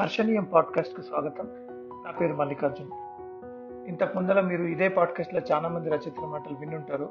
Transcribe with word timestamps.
హర్షణీయం 0.00 0.44
పాడ్కాస్ట్కి 0.44 1.02
స్వాగతం. 1.02 1.48
నా 2.04 2.10
పేరు 2.10 2.34
మల్లికార్జున్. 2.34 2.88
ఇంతకు 3.88 4.16
ముందర 4.16 4.40
మీరు 4.40 4.62
ఇదే 4.62 4.88
పాడ్కాస్ట్లో 4.88 5.40
చాలా 5.52 5.68
మంది 5.68 5.88
రచయితల 5.88 6.24
మాటలు 6.24 6.56
వినుంటారు. 6.56 7.08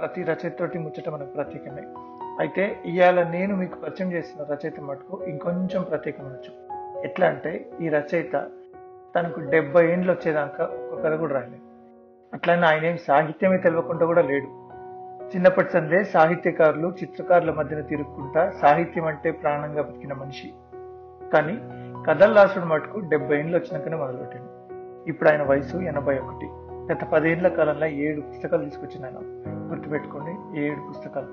ప్రతి 0.00 0.22
రచయితతోటి 0.22 0.78
ముచ్చట 0.78 1.08
మనకు 1.08 1.30
ప్రత్యేకమే. 1.30 1.82
అయితే 2.38 2.78
ఇవాళ 2.84 3.22
నేను 3.22 3.56
మీకు 3.56 3.78
పరిచయం 3.78 4.12
చేసిన 4.12 4.42
రచయిత 4.42 4.80
మటుకు 4.80 5.24
ఇంకొంచెం 5.24 5.82
ప్రత్యేకమనొచ్చు 5.82 6.52
ఎట్లా 7.04 7.26
అంటే 7.26 7.70
ఈ 7.80 7.88
రచయిత 7.88 8.50
తనకు 9.16 9.40
డెబ్బై 9.40 9.86
ఏండ్లు 9.86 10.12
వచ్చేదాకా 10.12 10.64
ఒక్క 10.64 11.04
కథ 11.04 11.18
కూడా 11.18 11.34
రాలేదు 11.34 11.56
అట్లనే 12.34 12.66
ఆయన 12.66 12.84
ఏం 12.84 12.96
సాహిత్యమే 12.96 13.58
తెలియకుండా 13.58 14.06
కూడా 14.06 14.22
లేడు. 14.22 14.68
చిన్నప్పటి 15.36 15.70
సందే 15.70 16.04
సాహిత్యకారులు 16.04 16.88
చిత్రకారుల 16.88 17.50
మధ్యన 17.50 17.80
తిరుక్కుంటా 17.80 18.50
సాహిత్యం 18.50 19.04
అంటే 19.04 19.30
ప్రాణంగా 19.30 19.82
బతికిన 19.82 20.12
మనిషి. 20.12 20.54
కానీ 21.32 21.83
కథల్లాసుడు 22.06 22.64
మటుకు 22.64 23.00
డెబ్బై 23.00 23.38
ఏళ్ళు 23.38 23.58
వచ్చినాకనే 23.58 23.96
మొదలుపెట్టాడు. 23.96 24.64
ఇప్పుడు 25.08 25.28
ఆయన 25.28 25.42
వయసు 25.42 25.76
ఎనభై 25.76 26.18
ఒకటి. 26.18 26.46
గత 26.92 27.04
పదేళ్ళ 27.04 27.48
కాలంలో 27.48 27.86
ఏడు 27.86 28.20
పుస్తకాలు 28.20 28.64
తీసుకొచ్చిన 28.64 29.04
ఆయన. 29.04 29.14
గుర్తుపెట్టుకోండి 29.70 30.60
ఏడు 30.60 30.88
పుస్తకాలు. 30.88 31.26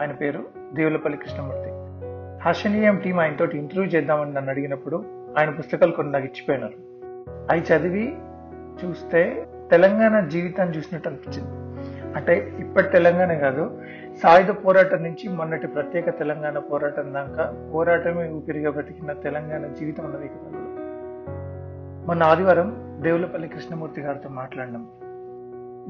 ఆయన 0.00 0.12
పేరు 0.12 0.44
దేవులపల్లి 0.72 1.18
కృష్ణమూర్తి. 1.18 1.70
హర్షణీయం 2.48 2.96
టీం 2.96 3.20
ఆయనతో 3.20 3.44
ఇంటర్వ్యూ 3.44 3.90
చేద్దామని 3.90 4.32
నన్ను 4.32 4.50
అడిగినప్పుడు 4.50 5.04
ఆయన 5.38 5.50
పుస్తకాలు 5.50 5.92
కొన్ని 5.92 6.12
నాకు 6.12 6.24
ఇచ్చిపోయినారు. 6.24 6.74
అవి 7.50 7.60
చదివి 7.60 8.16
చూస్తే 8.84 9.46
తెలంగాణ 9.70 10.26
జీవితాన్ని 10.26 10.76
చూసినట్టు 10.76 11.08
అనిపించింది. 11.08 11.65
అంటే 12.16 12.52
ఇప్పటి 12.58 12.88
తెలంగాణ 12.88 13.32
కాదు 13.32 13.80
సాయుధ 14.22 14.50
పోరాటం 14.50 15.02
నుంచి 15.02 15.28
మొన్నటి 15.28 15.66
ప్రత్యేక 15.66 16.10
తెలంగాణ 16.10 16.58
పోరాటం 16.58 17.14
దాకా 17.14 17.70
పోరాటమే 17.74 18.28
ఊపిరిగా 18.28 18.70
బ్రతికిన 18.70 19.12
తెలంగాణ 19.12 19.66
జీవితం 19.66 20.04
ఉన్నది. 20.04 20.28
కదా 20.28 20.62
మొన్న 22.06 22.22
ఆదివారం 22.22 22.98
దేవులపల్లి 23.02 23.48
కృష్ణమూర్తి 23.48 24.00
గారితో 24.00 24.28
మాట్లాడినాం. 24.28 24.86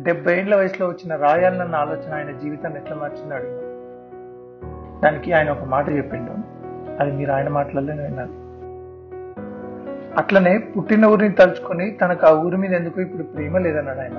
డెబ్బై 0.05 0.39
ఏళ్ళ 0.39 0.57
వయసులో 0.57 0.89
వచ్చిన 0.89 1.17
రాయాలన్న 1.17 1.75
ఆలోచన 1.75 2.15
ఆయన 2.15 2.31
జీవితాన్ని 2.31 2.81
ఎట్లా 2.81 2.97
మార్చింది 2.97 3.31
దానికి 5.01 5.33
ఆయన 5.33 5.51
ఒక 5.51 5.65
మాట 5.65 5.89
చెప్పిండు. 5.89 6.33
అది 7.03 7.13
మీరు 7.13 7.33
ఆయన 7.33 7.49
మాటలలోనే 7.49 8.03
విన్నారు. 8.03 8.47
అట్లనే 10.19 10.59
పుట్టిన 10.59 11.07
ఊరిని 11.07 11.35
తలుచుకొని 11.35 11.91
తనకు 11.91 12.27
ఆ 12.27 12.31
ఊరి 12.31 12.57
మీద 12.57 12.73
ఎందుకు 12.73 13.01
ఇప్పుడు 13.01 13.23
ప్రేమ 13.23 13.59
లేదన్నాడు 13.59 13.99
ఆయన. 13.99 14.19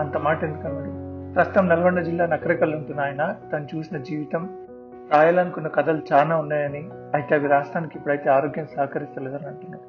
అంత 0.00 0.16
మాట 0.16 0.44
ఎందుకన్నాడు 0.44 1.05
ప్రస్తుతం 1.36 1.68
నల్గొండ 1.68 2.00
జిల్లా 2.00 2.26
నకరకల్ 2.26 2.74
ఉంటున్న 2.74 3.00
ఆయన. 3.00 3.40
తను 3.52 3.66
చూసిన 3.74 3.98
జీవితం 3.98 4.66
రాయాలనుకున్న 5.12 5.68
కథలు 5.68 6.02
చాలా 6.12 6.36
ఉన్నాయని 6.36 6.90
అయితే 6.92 7.34
అవి 7.34 7.48
రాష్ట్రానికి 7.48 7.96
ఇప్పుడైతే 7.96 8.30
ఆరోగ్యం 8.30 8.66
సహకరిస్తలేదని 8.66 9.46
అంటున్నాడు 9.46 9.82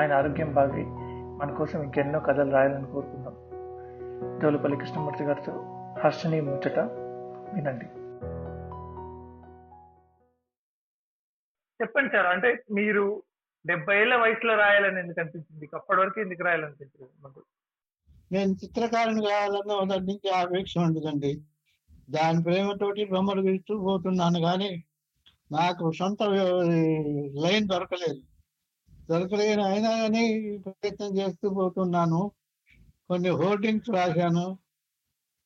ఆయన 0.00 0.12
ఆరోగ్యం 0.12 0.54
బాగి 0.54 0.84
మన 1.38 1.54
కోసం 1.58 1.82
ఇంకెన్నో 1.82 2.20
కథలు 2.20 2.50
రాయాలని 2.50 2.86
కోరుకుందాం. 2.86 3.36
దేవులపల్లి 4.40 4.78
కృష్ణమూర్తి 4.78 5.24
గారితో 5.24 5.52
హర్షణీయ 6.00 6.40
ముచ్చట. 6.40 6.78
వినండి. 7.54 7.86
చెప్పండి 11.82 12.12
సార్ 12.12 12.26
అంటే 12.26 12.62
మీరు 12.72 13.22
డెబ్బై 13.66 13.96
ఏళ్ళ 13.96 14.16
వయసులో 14.16 14.56
రాయాలని 14.56 15.00
ఎందుకు 15.00 15.20
అనిపించింది? 15.20 15.68
అప్పటి 15.74 16.00
వరకు 16.00 16.20
ఎందుకు 16.20 16.42
రాయాలనిపించింది 16.42 17.12
మాకు 17.24 17.42
నేను 18.32 18.52
చిత్రకారుని 18.52 19.22
కావాలన్న 19.22 19.74
మొదటి 19.74 20.04
నుంచి 20.04 20.30
ఆపేక్ష 20.30 20.78
ఉండదండి 20.78 21.40
దాని 22.10 22.42
ప్రేమతోటి 22.42 23.04
బొమ్మలు 23.04 23.42
గీస్తూ 23.42 23.78
పోతున్నాను 23.78 24.40
కానీ 24.40 24.84
నాకు 25.52 25.92
సొంత 25.92 26.22
లైన్ 27.42 27.68
దొరకలేదు. 27.68 28.22
దొరకలేని 29.10 29.62
అయినా 29.62 29.90
కానీ 29.90 30.56
ప్రయత్నం 30.58 31.16
చేస్తూ 31.18 31.50
పోతున్నాను. 31.50 32.30
కొన్ని 33.08 33.28
హోర్డింగ్స్ 33.28 33.90
రాశాను. 33.90 34.58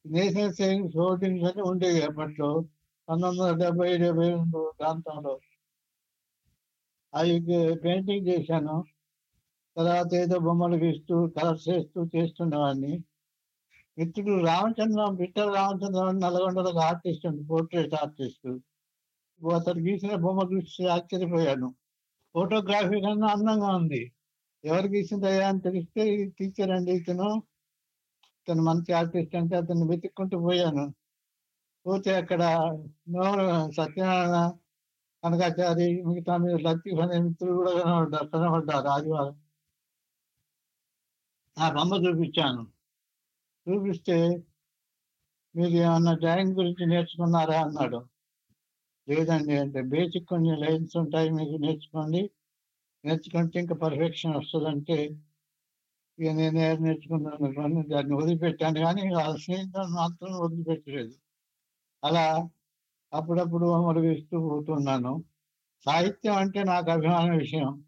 నేషనల్ 0.06 0.55
సేవింగ్స్ 0.55 0.97
హోర్డింగ్స్ 0.97 1.44
అని 1.44 1.62
ఉండేవి 1.62 2.03
అప్పట్లో. 2.03 2.65
పంతొమ్మిది 3.09 3.53
వందల 3.53 3.65
డెబ్బై 3.65 3.97
డెబ్బై 3.99 4.28
రెండు 4.28 4.73
ప్రాంతంలో. 4.81 5.39
అవి 7.15 7.41
పెయింటింగ్ 7.75 8.28
చేశాను. 8.28 8.84
తర్వాత 9.77 10.11
ఏదో 10.15 10.37
బొమ్మలు 10.39 10.77
గీస్తూ 10.77 11.15
కలర్స్ 11.37 11.69
వేస్తూ 11.69 12.01
చేస్తున్నవాడిని 12.15 12.93
మిత్రుడు 13.99 14.35
రామచంద్రం 14.45 15.15
బిట్టల 15.15 15.49
రామచంద్రం 15.55 16.19
నల్గొండలో 16.21 16.73
ఆర్టిస్ట్ 16.81 17.27
ఉంది 17.27 17.43
పోర్ట్రేట్ 17.45 17.95
ఆర్టిస్ట్ 17.95 18.49
అతను 19.41 19.81
గీసిన 19.89 20.15
బొమ్మ 20.17 20.41
చూసి 20.53 20.83
ఆశ్చర్యపోయాను. 20.87 21.69
ఫోటోగ్రఫీ 22.35 22.99
కన్నా 23.01 23.29
అందంగా 23.29 23.71
ఉంది. 23.77 24.03
ఎవరు 24.65 24.89
గీసిందయ్యా 24.89 25.47
అని 25.49 25.61
తెలిస్తే 25.61 26.03
టీచర్ 26.39 26.71
అండి 26.71 26.93
ఇతను. 26.93 27.29
ఇతను 28.41 28.62
మంచి 28.62 28.93
ఆర్టిస్ట్ 28.93 29.37
అంటే 29.37 29.55
అతన్ని 29.56 29.87
వెతుక్కుంటూ 29.93 30.39
పోయాను. 30.39 30.85
పోతే 31.87 32.12
అక్కడ 32.23 32.43
సత్యనారాయణ 33.79 34.37
కనకాచారి 35.23 35.87
మిగతా 36.09 36.37
మీరు 36.37 36.61
లతీఫ్ 36.69 37.01
అనే 37.01 37.19
మిత్రులు 37.27 37.55
కూడా 37.56 37.73
కనబడ్డారు 37.81 38.29
కనబడ్డారు 38.35 38.89
ఆదివారం. 38.97 39.35
ఆ 41.59 41.73
బొమ్మ 41.73 41.95
చూపించాను. 41.95 42.63
చూపిస్తే 43.67 44.17
మీరు 45.55 45.71
ఏమన్నా 45.71 46.15
డ్రాయింగ్ 46.15 46.55
గురించి 46.55 46.87
నేర్చుకున్నారా 46.87 47.61
అన్నాడు. 47.61 48.01
లేదండి 49.09 49.57
అంటే 49.59 49.83
బేసిక్ 49.83 50.29
కొన్ని 50.29 50.57
లైన్స్ 50.57 50.97
ఉంటాయి 50.97 51.31
మీకు 51.31 51.57
నేర్చుకోండి. 51.57 52.31
నేర్చుకుంటే 53.05 53.61
ఇంకా 53.61 53.75
పర్ఫెక్షన్ 53.75 54.37
వస్తుందంటే 54.37 54.97
ఇక 56.19 56.31
నేను 56.33 56.59
ఏం 56.59 56.83
నేర్చుకున్నాను 56.83 57.55
కొన్ని 57.55 57.83
దాన్ని 57.87 58.15
వదిలిపెట్టాను 58.15 58.81
కానీ 58.81 59.15
ఆ 59.15 59.37
స్నేహితులను 59.37 59.95
మాత్రం 59.95 60.33
వదిలిపెట్టలేదు. 60.39 61.15
అలా 62.05 62.27
అప్పుడప్పుడు 63.13 63.67
బొమ్మలు 63.67 64.01
పోతున్నాను. 64.51 65.25
సాహిత్యం 65.87 66.37
అంటే 66.37 66.65
నాకు 66.65 66.91
అభిమాన 66.91 67.37
విషయం. 67.37 67.85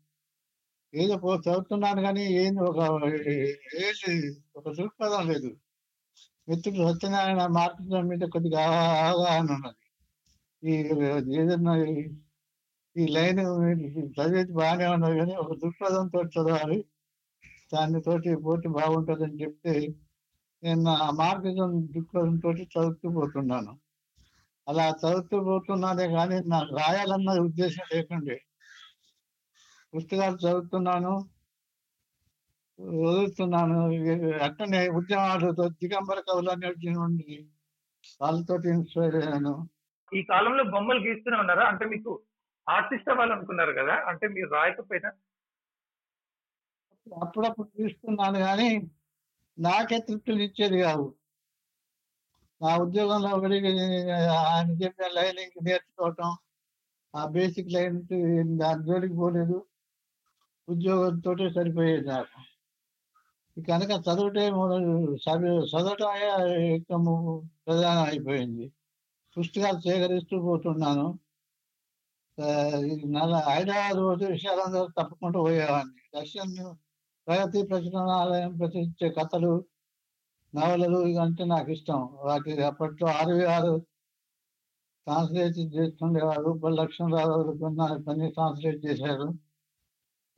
ఏదో 0.96 1.16
పో 1.16 1.30
చదువుతున్నాను 1.36 2.02
కానీ 2.02 2.22
ఏంది 2.42 2.60
ఒక 2.60 2.80
ఏంటి 3.82 4.12
ఒక 4.56 4.66
దృక్పథం 4.68 5.22
లేదు. 5.30 5.50
మిత్రుడు 6.48 6.82
సత్యనారాయణ 6.88 7.46
మార్కెటింగ్ 7.46 8.08
మీద 8.08 8.24
కొద్దిగా 8.28 8.62
అవగాహన 9.08 9.48
ఉన్నది. 9.52 9.82
ఈ 10.62 10.74
ఏదన్నా 11.40 11.74
ఈ 12.96 13.06
లైన్ 13.06 13.40
చదివేది 14.16 14.52
బాగానే 14.52 14.86
ఉన్నది 14.86 15.16
కానీ 15.18 15.34
ఒక 15.34 15.52
దృక్పథంతో 15.58 16.20
చదవాలి. 16.34 16.78
దాన్ని 17.74 18.00
తోటి 18.02 18.36
పోటీ 18.36 18.68
బాగుంటుందని 18.68 19.38
చెప్తే 19.42 19.74
నేను 20.62 20.90
ఆ 21.04 21.10
మార్కెటింగ్ 21.10 21.88
దృక్పథంతో 21.94 22.50
చదువుతూ 22.50 23.08
పోతున్నాను. 23.10 23.72
అలా 24.68 24.86
చదువుతూ 25.02 25.36
పోతున్నానే 25.44 26.06
కానీ 26.08 26.36
నాకు 26.46 26.70
రాయాలన్న 26.76 27.30
ఉద్దేశం 27.40 27.84
లేకుండే. 27.94 28.36
పుస్తకాలు 29.96 30.36
చదువుతున్నాను 30.36 31.12
చదువుతున్నాను 32.78 33.78
అట్టనే 34.42 34.88
ఉద్యమాలు 34.88 35.68
దిగంబర 35.68 36.20
కవులు 36.20 36.50
అనేది 36.50 37.50
వాళ్ళతో 38.20 38.54
ఇన్స్పైర్ 38.70 39.16
అయ్యాను. 39.16 39.68
ఈ 40.12 40.22
కాలంలో 40.22 40.64
బొమ్మలు 40.64 41.00
గీస్తూనే 41.08 41.36
ఉన్నారా? 41.36 41.64
అంటే 41.64 41.84
మీకు 41.84 42.22
ఆర్టిస్ట్ 42.68 43.08
అవ్వాలనుకున్నారు 43.08 43.72
కదా? 43.72 43.94
అంటే 44.06 44.28
మీరు 44.28 44.48
రాయకపోయినా? 44.48 45.10
అప్పుడప్పుడు 47.22 47.82
చూస్తున్నాను 47.82 48.38
కానీ 48.38 48.68
నాకే 49.58 49.98
తృప్తులు 49.98 50.42
ఇచ్చేది 50.42 50.78
కావు. 50.82 51.14
నా 52.62 52.76
ఉద్యోగంలో 52.76 53.28
ఒకటి 53.28 53.56
ఆయన 54.46 54.82
చెప్పిన 54.82 55.06
లైనింగ్ 55.08 55.64
నేర్చుకోవటం 55.64 56.36
ఆ 57.15 57.26
బేసిక్ 57.26 57.72
లైన్ 57.72 57.98
దాని 58.59 58.84
జోలికి 58.86 59.15
పోలేదు. 59.15 59.59
ఉద్యోగంతో 60.68 61.33
సరిపోయేది 61.51 62.07
నాకు. 62.09 62.39
కనుక 63.60 63.91
చదువుటే 64.07 64.45
చదవటమే 65.72 66.24
ఎక్కువ 66.74 66.98
ప్రధానం 67.66 68.03
అయిపోయింది. 68.03 68.66
పుస్తకాలు 69.36 69.78
సేకరిస్తూ 69.80 70.36
పోతున్నాను. 70.42 71.07
హైదరాబాద్ 73.48 74.01
పోతే 74.01 74.27
విషయాలందరూ 74.27 74.86
తప్పకుండా 74.98 75.39
పోయేవాడిని. 75.41 76.03
దర్శన్ 76.16 76.53
ప్రగతి 77.27 77.62
ప్రచురణాలయం 77.62 78.53
ప్రచురించే 78.57 79.09
కథలు 79.10 79.53
నవలలు 80.53 80.98
ఇవంటే 81.12 81.45
నాకు 81.45 81.71
ఇష్టం. 81.71 82.01
వాటి 82.27 82.53
అప్పట్లో 82.62 83.09
ఆరు 83.54 83.72
ట్రాన్స్లేట్ 85.07 85.59
చేస్తుండేవారు. 85.77 86.51
లక్ష్మణరావు 86.80 87.59
కొన్ని 87.59 88.04
కొన్ని 88.04 88.28
ట్రాన్స్లేట్ 88.30 88.80
చేశారు. 88.86 89.27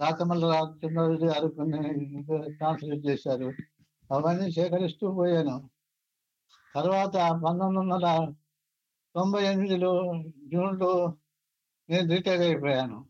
రాతమల్ల 0.00 0.52
రామచంద్రారెడ్డి 0.52 1.26
గారు 1.26 1.48
కొన్ని 1.48 2.22
ట్రాన్స్లేట్ 2.52 3.06
చేశారు. 3.06 3.52
అవన్నీ 4.12 4.50
సేకరిస్తూ 4.52 5.12
పోయాను. 5.12 5.70
తర్వాత 6.74 7.14
పంతొమ్మిది 7.32 7.92
వందల 7.92 8.32
తొంభై 9.14 9.44
ఎనిమిదిలో 9.44 10.22
జూన్లో 10.52 11.14
నేను 11.90 12.10
రిటైర్ 12.10 12.40
అయిపోయాను. 12.40 13.06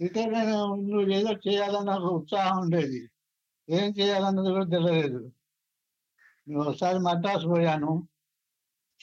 రిటైర్ 0.00 0.34
అయిన 0.34 0.50
నువ్వు 0.50 1.00
ఏదో 1.00 1.30
చేయాలని 1.32 1.86
నాకు 1.86 2.04
ఉత్సాహం 2.04 2.60
ఉండేది. 2.60 3.10
ఏం 3.70 3.94
చేయాలన్నది 3.98 4.50
కూడా 4.50 4.64
తెలియలేదు. 4.64 5.32
నేను 6.48 6.60
ఒకసారి 6.60 6.98
మద్రాసు 6.98 7.46
పోయాను. 7.46 8.08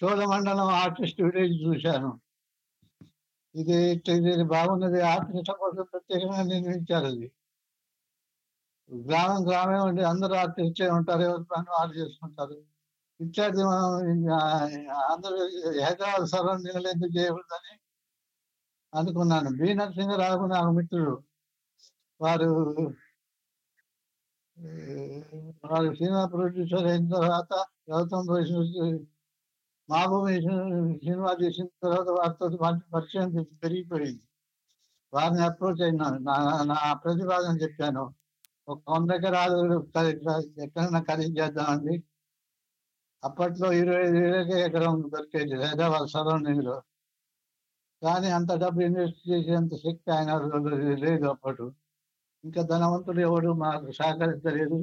చోళమండలం 0.04 0.66
ఆర్టిస్ట్ 0.66 1.22
విలేజ్ 1.22 1.64
చూశాను. 1.64 2.22
ఇది 3.56 3.78
ఇది 4.30 4.44
బాగున్నది 4.44 5.00
ఆత్మీయత 5.02 5.52
కోసం 5.62 5.84
ప్రత్యేకంగా 5.84 6.44
నిర్మించారు 6.44 7.06
అది 7.06 7.28
గ్రామం 8.90 9.42
గ్రామం 9.50 9.82
ఉండి 9.90 10.04
అందరూ 10.04 10.34
ఆర్టిస్టే 10.36 10.88
ఉంటారు 10.90 11.22
ఎవరి 11.22 11.44
పని 11.44 11.70
వాళ్ళు 11.70 11.94
చేసుకుంటారు. 11.96 12.56
ఇత్యాది 13.20 13.64
మనం 13.64 13.90
అందరూ 15.14 15.38
హైదరాబాద్ 15.86 16.28
సరౌండింగ్ 16.28 16.90
ఎందుకు 16.94 17.14
చేయకూడదని 17.18 17.74
అనుకున్నాను. 18.94 19.50
బి. 19.58 19.70
నరసింహరావు 19.74 20.46
నాకు 20.48 20.72
మిత్రుడు. 20.72 21.16
వారు 22.22 22.50
వారు 25.66 25.90
సినిమా 25.96 26.26
ప్రొడ్యూసర్ 26.26 26.88
అయిన 26.88 27.06
తర్వాత 27.10 27.54
గౌతమ్ 27.92 28.28
బోసు 28.28 28.60
మాభూమి 29.90 30.42
సినిమా 31.04 31.38
చేసిన 31.44 31.68
తర్వాత 31.84 32.08
వారితో 32.10 32.48
పరిచయం 32.94 33.30
పెరిగిపోయింది. 33.64 34.26
వారిని 35.14 35.42
అప్రోచ్ 35.42 35.82
అయినాను 35.82 36.18
నా 36.18 36.64
నా 36.64 36.94
ప్రతిపాదన 36.94 37.58
చెప్పాను. 37.58 38.14
ఒక 38.68 38.80
వంద 38.90 39.12
ఎకరాలు 39.12 39.60
ఎక్కడైనా 40.64 41.02
ఖరీదు 41.02 41.40
చేద్దామండి. 41.40 42.04
అప్పట్లో 43.24 43.74
ఇరవై 43.74 44.04
ఐదు 44.04 44.18
వేలకే 44.18 44.62
ఎకరం 44.66 45.12
దొరికేది 45.16 45.56
హైదరాబాద్ 45.64 46.10
సరౌండింగ్లో 46.10 46.82
కానీ 48.02 48.28
అంత 48.32 48.52
డబ్బు 48.54 48.82
ఇన్వెస్ట్ 48.82 49.30
చేసేంత 49.30 49.76
శక్తి 49.76 50.12
ఆయన 50.12 50.36
లేదు 51.00 51.26
అప్పుడు 51.26 51.74
ఇంకా 52.44 52.62
ధనవంతుడు 52.62 53.20
ఎవడు 53.20 53.52
మాకు 53.54 53.92
సహకరించలేదు. 53.92 54.78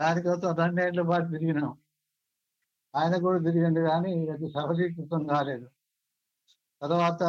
దానికోసం 0.00 0.54
రెండేళ్ళ 0.56 1.02
పాటు 1.02 1.28
తిరిగినాం. 1.28 1.81
ఆయన 2.94 3.14
కూడా 3.24 3.38
తిరిగండి 3.46 3.80
కానీ 3.90 4.12
అది 4.34 4.46
సఫలీకృతం 4.54 5.22
కాలేదు. 5.32 5.66
తర్వాత 6.82 7.22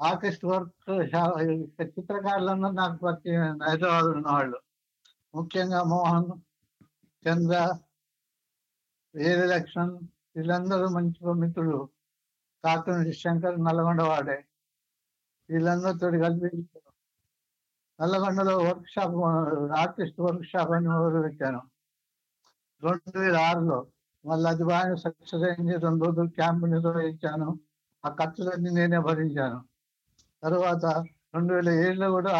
ఆర్టిస్ట్ 0.00 0.44
వర్క్ 0.50 0.90
చిత్రకారులందరూ 1.96 2.74
నాకు 2.80 2.96
పరిచయం 3.04 3.58
హైదరాబాద్ 3.68 4.08
ఉన్నవాళ్ళు. 4.16 4.58
ముఖ్యంగా 5.34 5.80
మోహన్ 5.92 6.30
చంద్ర 7.24 7.56
వేరే 9.14 9.46
లక్ష్మణ్ 9.54 9.94
వీళ్ళందరూ 10.36 10.86
మంచి 10.96 11.20
మిత్రులు. 11.42 11.80
కార్టూన్ 12.64 13.12
శంకర్ 13.22 13.56
నల్లగొండ 13.66 14.02
వాడే. 14.10 14.38
వీళ్ళందరితో 15.48 16.06
కలిపి 16.24 16.50
నల్లగొండలో 17.98 18.54
work 18.66 18.88
shop 18.94 19.16
artist 19.82 20.20
work 20.26 20.44
shop 20.52 20.72
అని 20.76 20.88
మొదలు 20.94 21.20
పెట్టాను 21.26 21.60
రెండు 22.82 23.18
వేల 23.22 23.36
ఆరులో 23.48 23.78
మళ్ళీ 24.24 24.50
అది 24.50 24.64
బాగా 24.64 24.94
సక్సెస్ 24.94 25.42
అయింది. 25.42 25.76
రెండు 25.76 26.04
రోజులు 26.04 26.28
క్యాంప్ 26.28 26.70
నిర్వహించాను 26.70 27.60
ఆ 28.06 28.08
ఖర్చులన్నీ 28.14 28.70
నేనే 28.70 28.98
భరించాను. 28.98 29.64
తర్వాత 30.42 30.84
రెండు 31.34 31.54
వేల 31.54 31.68
ఏడులో 31.68 32.10
కూడా 32.10 32.34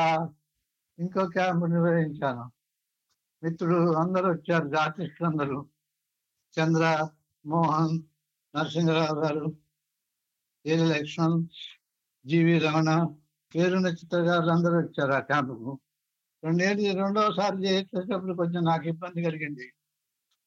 ఇంకో 0.99 1.27
క్యాంప్ 1.27 1.71
నిర్వహించాను 1.71 2.45
మిత్రులు 3.43 3.93
అందరూ 3.93 4.29
వచ్చారు. 4.31 4.77
ఆర్టిస్టులు 4.77 5.29
అందరూ. 5.29 5.67
చంద్ర 6.55 7.09
మోహన్ 7.47 8.03
నరసింహరావు 8.57 9.21
గారు 9.21 9.57
ఏలి 10.67 10.87
లక్ష్మణ్ 10.87 11.47
జీవి 12.27 12.59
రమణ 12.59 13.07
పేరున్న 13.55 13.87
చిత్రకారులు 13.87 14.51
అందరూ 14.51 14.79
వచ్చారు 14.79 15.13
ఆ 15.13 15.19
క్యాంపుకు 15.21 15.81
రెండేళ్ళు 16.45 17.05
రెండోసారి 17.05 17.57
చేసేటప్పుడు 17.67 18.35
కొంచెం 18.35 18.63
నాకు 18.65 18.89
ఇబ్బంది 18.89 19.23
కలిగింది. 19.23 19.73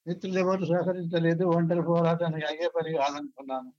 మిత్రులు 0.08 0.40
ఎవరు 0.40 0.66
సహకరించలేదు 0.66 1.46
ఒంటరి 1.46 1.82
పోరాటానికి 1.82 2.46
అయ్యే 2.46 2.68
పని 2.76 2.98
కాదనుకున్నాను. 2.98 3.72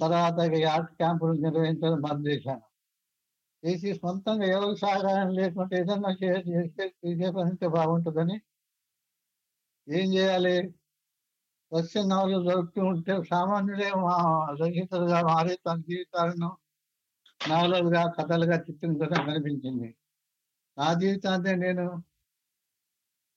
తర్వాత 0.00 0.38
ఇక 0.52 0.68
ఆర్ట్ 0.68 0.92
క్యాంపులు 0.96 1.32
నిర్వహించడం 1.32 2.00
బంద్ 2.00 2.28
చేశాను 2.28 2.66
చేసి 3.62 3.94
సొంతంగా 3.94 4.46
ఎవరు 4.46 4.74
సహకారం 4.74 5.30
లేకుంటే 5.30 5.76
ఏదన్నా 5.76 6.08
చే- 6.10 6.48
చేస్తే 6.48 6.94
చేసే 7.04 7.30
పని 7.30 7.68
బాగుంటుందని 7.68 8.36
ఏం 9.88 10.14
చేయాలి? 10.14 10.74
వచ్చే 11.72 12.02
నవలు 12.04 12.50
దొరుకుతూ 12.50 12.84
ఉంటే 12.84 13.24
సామాన్యులే 13.24 13.90
మా 13.90 14.14
రచయితలుగా 14.60 15.22
మారి 15.22 15.58
తన 15.66 15.80
జీవితాలను 15.80 16.50
నవలలుగా 17.48 18.12
కథలుగా 18.12 18.56
చిత్రించడం 18.56 19.26
కనిపించింది. 19.26 19.96
నా 20.78 20.94
జీవితాన్ని 20.94 21.56
నేను 21.56 21.84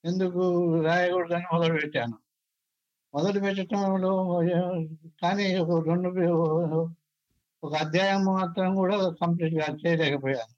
ఎందుకు 0.04 0.42
రాయకూడదని 0.86 1.46
మొదలు 1.54 1.74
పెట్టాను 1.80 2.18
మొదలు 3.14 3.40
పెట్టడంలో 3.40 4.12
కానీ 5.22 5.56
ఒక 5.56 5.88
రెండు 5.88 6.08
ఒక 7.62 7.74
అధ్యాయం 7.74 8.24
మాత్రం 8.24 8.74
కూడా 8.74 8.96
కంప్లీట్గా 9.22 9.66
చేయలేకపోయాను. 9.86 10.54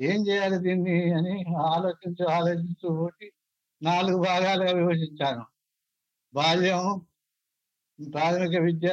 ఏం 0.00 0.26
చేయాలి 0.28 0.58
దీన్ని 0.58 1.12
అని 1.12 1.34
ఆలోచించు 1.58 2.24
ఆలోచించు 2.28 2.88
పోటీ 2.98 3.32
నాలుగు 3.82 4.18
భాగాలుగా 4.24 4.72
విభజించాను. 4.72 5.44
బాల్యం 6.34 6.84
ప్రాథమిక 8.12 8.62
విద్య 8.62 8.90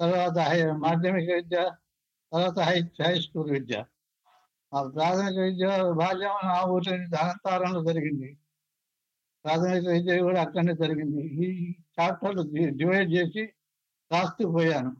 తర్వాత 0.00 0.38
హై 0.38 0.58
మాధ్యమిక 0.72 1.30
విద్య 1.30 1.56
తర్వాత 2.32 2.58
హై 2.58 2.78
హై 3.06 3.20
స్కూల్ 3.20 3.50
విద్య. 3.50 3.84
ఆ 4.72 4.82
ప్రాథమిక 4.96 5.38
విద్య 5.38 5.66
బాల్యం 5.92 6.36
నా 6.48 6.64
ఊరి 6.74 6.90
అనంతారంలో 6.94 7.82
జరిగింది. 7.84 8.30
ప్రాథమిక 9.44 9.86
విద్య 9.88 10.18
కూడా 10.22 10.40
అక్కడనే 10.40 10.74
జరిగింది. 10.74 11.22
ఈ 11.44 11.46
చాప్టర్లు 11.98 12.42
డివైడ్ 12.80 13.10
చేసి 13.12 13.42
రాస్తూ 14.10 14.44
పోయాను. 14.52 14.92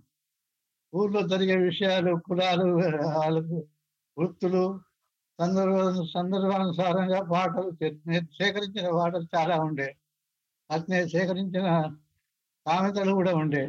ఊర్లో 0.92 1.20
జరిగే 1.28 1.56
విషయాలు 1.56 2.12
కులాలు 2.26 2.66
వాళ్ళకు 3.16 3.58
వృత్తులు 4.16 4.64
సందర్భ 5.38 5.76
సందర్భానుసారంగా 6.14 7.20
పాటలు 7.32 7.70
సేకరించిన 8.38 8.86
పాటలు 8.94 9.26
చాలా 9.36 9.56
ఉండే. 9.60 9.88
అట్నే 10.70 10.98
సేకరించిన 11.08 11.68
సామెతలు 12.66 13.12
కూడా 13.12 13.32
ఉండే. 13.34 13.64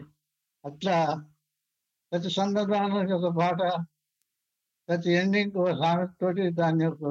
అట్లా 0.65 0.97
ప్రతి 2.11 2.29
సందర్భానికి 2.29 3.13
ఒక 3.13 3.29
పాట 3.37 3.59
ప్రతి 4.89 5.11
ఎండింగ్ 5.11 5.55
ఒక 5.57 5.71
సామెతతోటి 5.81 6.43
దాన్ని 6.49 6.85
ఒక 6.85 7.03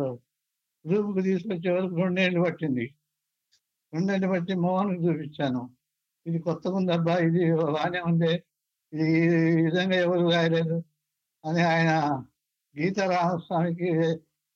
గ్రూప్కి 0.85 1.23
తీసుకొచ్చే 1.23 1.71
వరకు 1.71 1.95
రెండేళ్ళు 2.03 2.41
పట్టింది. 2.45 2.87
రెండేళ్ళు 3.93 4.29
బట్టి 4.29 4.55
మోహన్ 4.55 4.93
చూపించాను. 5.05 5.63
ఇది 6.27 6.39
కొత్తగా 6.39 6.75
ఉంది 6.77 6.93
అబ్బా 6.93 7.19
ఇది 7.19 7.55
బాగానే 7.55 8.01
ఉంది. 8.01 8.33
ఇది 8.93 9.07
ఈ 9.59 9.65
విధంగా 9.65 9.97
ఎవరు 9.97 10.31
రాయలేదు 10.31 10.85
అని 11.45 11.63
ఆయన 11.63 11.91
గీత 12.77 13.01
రామస్వామికి 13.01 13.91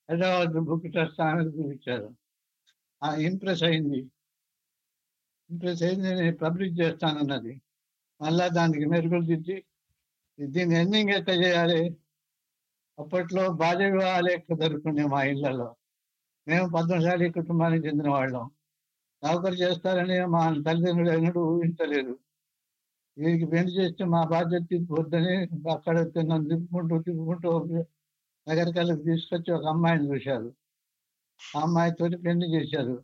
హైదరాబాద్ 0.09 0.52
బుక్ 0.64 0.93
ట్రస్ట్ 0.93 1.21
ఆమెకు 1.21 1.49
చూపించారు. 1.49 2.09
ఆ 3.05 3.14
ఇంప్రెస్ 3.14 3.62
అయింది. 3.62 4.00
ఇంప్రెస్ 5.50 5.83
అయింది 5.83 6.14
నేను 6.14 6.37
పబ్లిష్ 6.37 6.81
చేస్తానన్నది. 6.81 7.61
మళ్ళా 8.21 8.49
దానికి 8.49 8.87
మెరుగులు 8.87 9.25
దిద్ది 9.26 9.64
దీన్ని 10.40 10.76
ఎండింగ్ 10.76 11.11
ఎట్లా 11.11 11.35
చేయాలి? 11.35 11.97
అప్పట్లో 12.99 13.49
బాల్య 13.52 13.90
వివాహాలు 13.90 14.31
ఎక్కువ 14.31 14.57
జరుగుతుండే 14.57 15.05
మా 15.07 15.23
ఇళ్ళలో. 15.25 15.76
మేము 16.49 16.66
పద్మశాలి 16.76 17.33
కుటుంబానికి 17.33 17.87
చెందిన 17.87 18.09
వాళ్ళం. 18.09 18.50
నౌకరు 19.26 19.54
చేస్తారని 19.54 20.16
మా 20.26 20.42
తల్లిదండ్రులు 20.66 21.11
ఎన్నడూ 21.11 21.40
ఊహించలేదు. 21.52 22.14
వీరికి 23.16 23.47
పెళ్ళి 23.47 23.73
చేస్తే 23.73 24.04
మా 24.04 24.25
బాధ్యత 24.25 24.62
తీసుకోవద్దని 24.71 25.35
అక్కడ 25.73 25.97
నన్ను 26.30 26.49
తిప్పుకుంటూ 26.49 26.99
తిప్పుకుంటూ 26.99 27.50
నగరికల్లకు 28.47 29.02
తీసుకొచ్చి 29.02 29.50
ఒక 29.52 29.66
అమ్మాయిని 29.66 30.06
చూశారు. 30.14 30.49
ఆ 31.40 31.61
అమ్మాయితో 31.61 32.04
పెళ్ళి 32.25 32.47
చేశారు. 32.56 32.97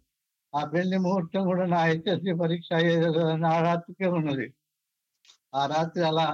ఆ 0.52 0.64
పెళ్ళి 0.64 0.98
ముహూర్తం 0.98 1.42
కూడా 1.46 1.64
నా 1.66 1.80
హెచ్ఎస్సి 1.84 2.32
పరీక్ష 2.32 2.68
అయ్యేది 2.72 3.08
నా 3.36 3.52
రాత్రికే 3.62 4.08
ఉన్నది. 4.18 4.46
ఆ 5.54 5.66
రాత్రి 5.66 6.02
అలా 6.04 6.26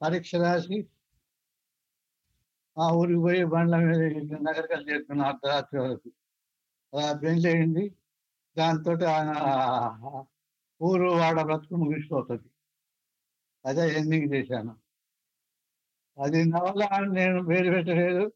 పరీక్ష 0.00 0.34
రాసి 0.34 0.78
ఆ 2.76 2.86
ఊరికి 2.92 3.20
పోయి 3.20 3.44
బండ్ల 3.44 3.76
మీద 3.76 4.02
నగరికల్ 4.48 4.84
చేరుకున్న 4.90 5.22
అర్ధరాత్రి 5.22 5.78
వరకు. 5.80 6.08
అలా 6.92 7.12
పెళ్ళి 7.12 7.48
అయింది. 7.48 7.84
దాంతో 8.58 8.92
ఆయన 8.92 9.30
ఊరు 10.82 11.08
వాడ 11.08 11.42
బ్రతుకు 11.42 11.76
ముగిసిపోతుంది. 11.76 12.50
అదే 13.66 13.98
ఎండింగ్ 13.98 14.34
చేశాను. 14.34 14.76
అది 16.22 16.44
నవల 16.44 16.68
వల్ల 16.68 17.12
నేను 17.12 17.42
వేరు 17.42 17.70
పెట్టలేదు. 17.70 18.32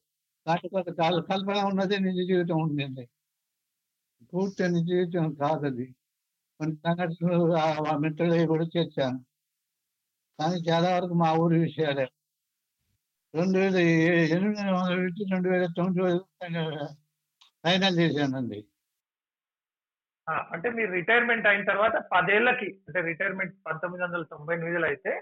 కాకపోతే 0.47 0.91
కొంత 0.91 1.25
కల్పన 1.29 1.57
ఉన్నది 1.57 2.01
నిజ 2.01 2.29
జీవితం 2.29 2.63
ఉండింది. 2.63 3.09
పూర్తి 4.35 4.69
నిజ 4.69 4.89
జీవితం 4.89 5.35
కాదు 5.35 5.67
అది 5.67 5.95
కొన్ని 6.59 6.77
సంఘటనలు 6.77 7.57
ఆ- 7.57 7.97
మిత్రులవి 7.97 8.47
కూడా 8.47 8.65
చేర్చాను. 8.65 9.25
కానీ 10.41 10.61
చాలా 10.71 10.95
వరకు 10.95 11.15
మా 11.15 11.33
ఊరి 11.33 11.59
విషయాలే. 11.59 12.09
రెండు 13.35 13.59
వేల 13.59 13.77
ఎనిమిది 13.77 14.61
వందల 14.61 14.97
పెట్టి 14.97 15.25
రెండు 15.33 15.49
వేల 15.49 15.67
తొమ్మిది 15.77 16.03
వేల 16.03 16.87
ఫైనల్ 17.65 17.99
చేశానండి. 17.99 18.65
అంటే 20.53 20.69
మీరు 20.71 20.91
రిటైర్మెంట్ 20.93 21.47
అయిన 21.47 21.65
తర్వాత 21.65 21.97
పదేళ్ళకి 22.13 22.69
అంటే 22.87 23.01
రిటైర్మెంట్ 23.03 23.55
పంతొమ్మిది 23.67 24.03
వందల 24.05 24.23
తొంభై 24.25 24.55
ఎనిమిదిలో 24.55 24.87
అయితే 24.87 25.13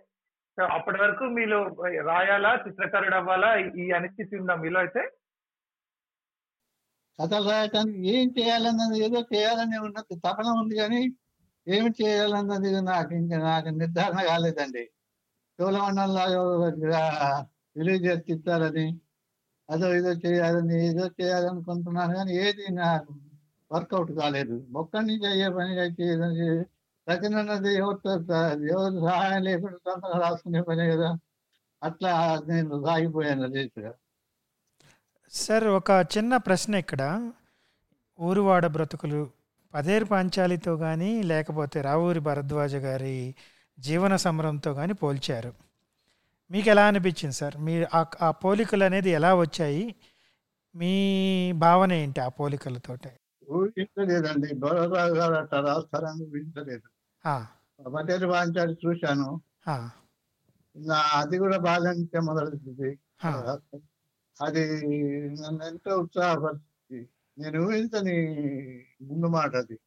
సో 0.59 0.63
అప్పటి 0.77 0.99
వరకు 0.99 1.25
మీరు 1.37 1.59
రాయాలా 2.07 2.51
చిత్రకారుడు 2.65 3.17
అవ్వాలా 3.17 3.51
ఈ 3.83 3.87
అనిశ్చితి 3.91 4.35
ఉందా 4.41 4.55
మీలో 4.55 4.79
అయితే? 4.79 5.03
కథలు 7.19 7.49
రాయటానికి 7.51 8.01
ఏం 8.15 8.29
చేయాలన్నది 8.39 8.97
ఏదో 9.07 9.21
చేయాలని 9.33 9.77
ఉన్నది 9.79 10.15
తపన 10.25 10.49
ఉంది 10.63 10.77
కానీ 10.77 11.01
ఏమి 11.67 11.91
చేయాలన్నది 12.01 12.71
నాకు 12.85 13.13
ఇంకా 13.15 13.37
నాకు 13.45 13.69
నిర్ధారణ 13.81 14.21
కాలేదండి. 14.31 14.85
చోళమండలంలాగా 15.59 17.03
విలేజ్ 17.77 18.07
ఎత్తిస్తారని 18.07 18.87
అదో 19.69 19.87
ఇదో 19.99 20.13
చేయాలని 20.25 20.77
ఏదో 20.89 21.05
చేయాలనుకుంటున్నాను 21.21 22.15
కానీ 22.17 22.33
ఏది 22.43 22.67
నాకు 22.81 23.13
వర్కౌట్ 23.73 24.13
కాలేదు. 24.13 24.67
ఒక్కడి 24.77 25.07
నుంచి 25.07 25.27
అయ్యే 25.27 25.49
పని 25.49 25.81
అయితే 25.81 26.05
రచన 27.11 27.37
అన్నది 27.39 27.75
ఎవరితో 27.75 28.11
ఎవరు 28.53 29.09
సహాయం 29.09 29.43
లేకుండా 29.43 29.77
సొంతంగా 29.77 30.29
రాసుకునే 30.29 30.63
పని 30.63 30.91
కదా. 30.91 31.19
అట్లా 31.83 32.41
నేను 32.47 32.85
సాగిపోయాను 32.87 33.53
రేసుగా 33.53 33.93
సార్ 35.31 35.65
ఒక 35.65 36.07
చిన్న 36.17 36.37
ప్రశ్న 36.37 36.75
ఇక్కడ. 36.75 37.33
ఊరువాడ 38.21 38.67
బ్రతుకులు 38.67 39.31
పదేరు 39.75 40.05
పాంచాలితో 40.05 40.77
కానీ 40.77 41.23
లేకపోతే 41.23 41.81
రావూరి 41.81 42.21
భరద్వాజ 42.21 42.75
గారి 42.75 43.35
జీవన 43.81 44.17
సమరంతో 44.17 44.75
కానీ 44.75 44.93
పోల్చారు. 44.93 45.53
మీకు 46.51 46.69
ఎలా 46.69 46.87
అనిపించింది 46.87 47.35
సార్? 47.35 47.57
మీ 47.57 47.85
ఆ- 47.95 48.31
పోలికలు 48.31 48.85
అనేది 48.85 49.11
ఎలా 49.11 49.35
వచ్చాయి? 49.35 49.95
మీ 50.77 51.53
భావన 51.53 51.93
ఏంటి 51.93 52.21
ఆ 52.21 52.29
పోలికలతోటే? 52.29 53.21
ఊహించలేదండి. 53.51 54.55
బొరరావు 54.55 55.15
గారు 55.15 55.35
అట్లా 55.35 55.61
రాస్తారని 55.61 56.25
ఊహించలేదు 56.25 56.89
పటేల్ 57.95 58.25
వాంచాలి 58.25 58.79
చూశాను 58.87 59.41
అది 61.13 61.39
కూడా 61.39 61.59
బాగా 61.59 61.93
మొదలైంది 62.21 62.99
ఆ. 63.25 63.59
అది 64.41 64.63
నన్ను 65.43 65.65
ఎంతో 65.65 65.99
ఉత్సాహపరిచింది. 65.99 67.09
నేను 67.39 67.67
ఊహించని 67.67 68.17
ముందు 69.03 69.27
మాట 69.27 69.57
అది. 69.57 69.79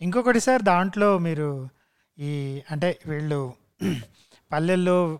ఇంకొకటి 0.00 0.40
సార్ 0.40 0.62
దాంట్లో 0.62 1.18
మీరు 1.18 1.68
ఈ 2.18 2.62
అంటే 2.70 2.98
వీళ్ళు 3.06 3.54
పల్లెల్లో 4.52 5.18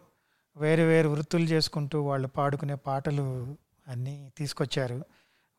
వేరు 0.56 0.82
వేరు 0.82 1.08
వృత్తులు 1.08 1.44
చేసుకుంటూ 1.44 2.02
వాళ్ళు 2.02 2.28
పాడుకునే 2.28 2.74
పాటలు 2.74 3.56
అన్నీ 3.86 4.32
తీసుకొచ్చారు. 4.36 5.04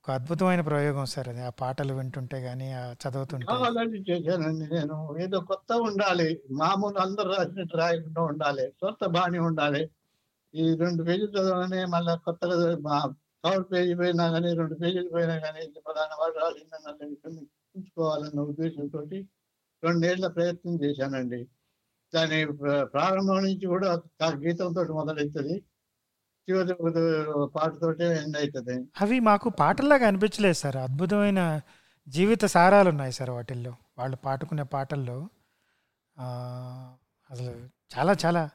ఒక 0.06 0.12
అద్భుతమైన 0.12 0.62
ప్రయోగం 0.62 1.06
సార్ 1.06 1.28
అది. 1.28 1.42
ఆ 1.42 1.50
పాటలు 1.50 1.94
వింటుంటే 1.94 2.42
కానీ 2.42 2.72
ఆ 2.72 2.94
చదువుతుంటే. 2.94 3.46
కావాలని 3.46 4.00
చేశానండి 4.10 4.76
నేను. 4.76 5.18
ఏదో 5.22 5.40
కొత్త 5.40 5.74
ఉండాలి. 5.74 6.42
మామూలు 6.52 6.98
అందరూ 6.98 7.34
రాసినట్టు 7.34 7.78
రాయకుండా 7.78 8.22
ఉండాలి. 8.22 8.72
కొత్త 8.82 9.06
బాణి 9.06 9.40
ఉండాలి. 9.40 9.90
ఈ 10.56 10.76
రెండు 10.76 11.04
పేజీలు 11.04 11.32
చదవగానే 11.32 11.86
మళ్ళీ 11.86 12.18
కొత్తగా 12.18 12.78
మా 12.78 13.14
కవర్ 13.46 13.66
పేజీ 13.72 13.94
పోయినా 13.94 14.32
కానీ 14.32 14.54
రెండు 14.54 14.74
పేజీలు 14.74 15.10
పోయినా 15.10 15.40
కానీ 15.40 15.60
ఇది 15.60 15.80
ప్రధాన 15.80 16.10
వాడు 16.20 16.34
రాసిందని 16.34 17.48
ఉంచుకోవాలన్న 17.76 18.40
ఉద్దేశంతో 18.40 19.00
రెండేళ్ళ 19.84 20.28
ప్రయత్నం 20.28 20.84
చేశానండి. 20.84 21.48
దాని 22.16 22.40
ప్రారంభం 22.84 23.36
నుంచి 23.36 23.66
కూడా 23.68 24.02
గీతంతో 24.26 24.84
మొదలవుతుంది. 24.84 25.64
పాటతోటే 27.56 28.24
ఎండ్ 28.24 28.38
అవుతుంది 28.38 28.90
అవి 29.02 29.20
మాకు 29.20 29.50
పాటల్లాగా 29.50 30.08
అనిపించలేదు 30.08 30.54
సార్. 30.54 30.78
అద్భుతమైన 30.78 31.62
జీవిత 32.08 32.46
సారాలు 32.46 32.90
ఉన్నాయి 32.90 33.12
సార్ 33.12 33.30
వాటిల్లో. 33.30 33.76
వాళ్ళు 33.98 34.18
పాడుకునే 34.18 34.64
పాటల్లో. 34.64 35.30
అసలు 37.32 37.70
చాలా 37.98 38.16
చాలా 38.26 38.50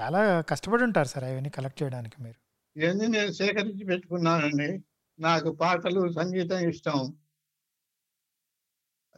చాలా 0.00 0.40
కష్టపడి 0.40 0.82
ఉంటారు 0.82 1.08
సార్ 1.08 1.24
అవన్నీ 1.24 1.48
కలెక్ట్ 1.48 1.82
చేయడానికి 1.82 2.22
మీరు. 2.22 2.40
ఇవన్నీ 2.84 3.06
నేను 3.06 3.32
సేకరించి 3.32 3.84
పెట్టుకున్నానండి. 3.84 4.84
నాకు 5.20 5.52
పాటలు 5.52 6.12
సంగీతం 6.12 6.68
ఇష్టం. 6.68 6.98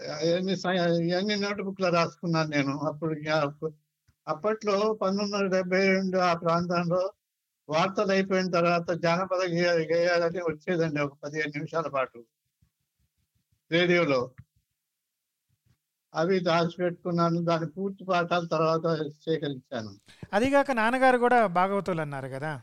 అవన్నీ 0.02 0.52
ఇవన్నీ 1.10 1.34
నోట్ 1.34 1.62
బుక్లో 1.62 1.88
రాసుకున్నాను 1.88 2.48
నేను. 2.48 2.78
అప్పుడు 2.78 3.72
అప్పట్లో 4.28 4.92
పంతొమ్మిది 4.92 5.34
వందల 5.34 5.46
డెబ్బై 5.46 5.86
రెండు 5.86 6.18
ఆ 6.18 6.34
ప్రాంతంలో 6.34 7.12
వార్తలు 7.68 8.12
అయిపోయిన 8.12 8.50
తర్వాత 8.50 8.90
జానపద 8.90 9.40
గేయ- 9.48 9.94
గేయాలని 9.94 10.38
వచ్చేదండి 10.38 11.00
ఒక 11.00 11.18
పదిహేను 11.24 11.48
నిమిషాల 11.48 11.88
పాటు. 11.88 12.24
రేడియోలో. 13.70 14.30
అవి 16.14 16.40
దాచిపెట్టుకున్నాను. 16.40 17.44
దాని 17.44 17.66
పూర్తి 17.66 18.04
పాఠాల 18.04 18.46
తర్వాత 18.46 19.08
సేకరించాను. 19.08 19.96
అదిగాక 20.32 20.70
నాన్నగారు 20.70 21.18
కూడా 21.18 21.46
భాగవతులు 21.46 22.00
అన్నారు 22.00 22.28
కదా 22.28 22.62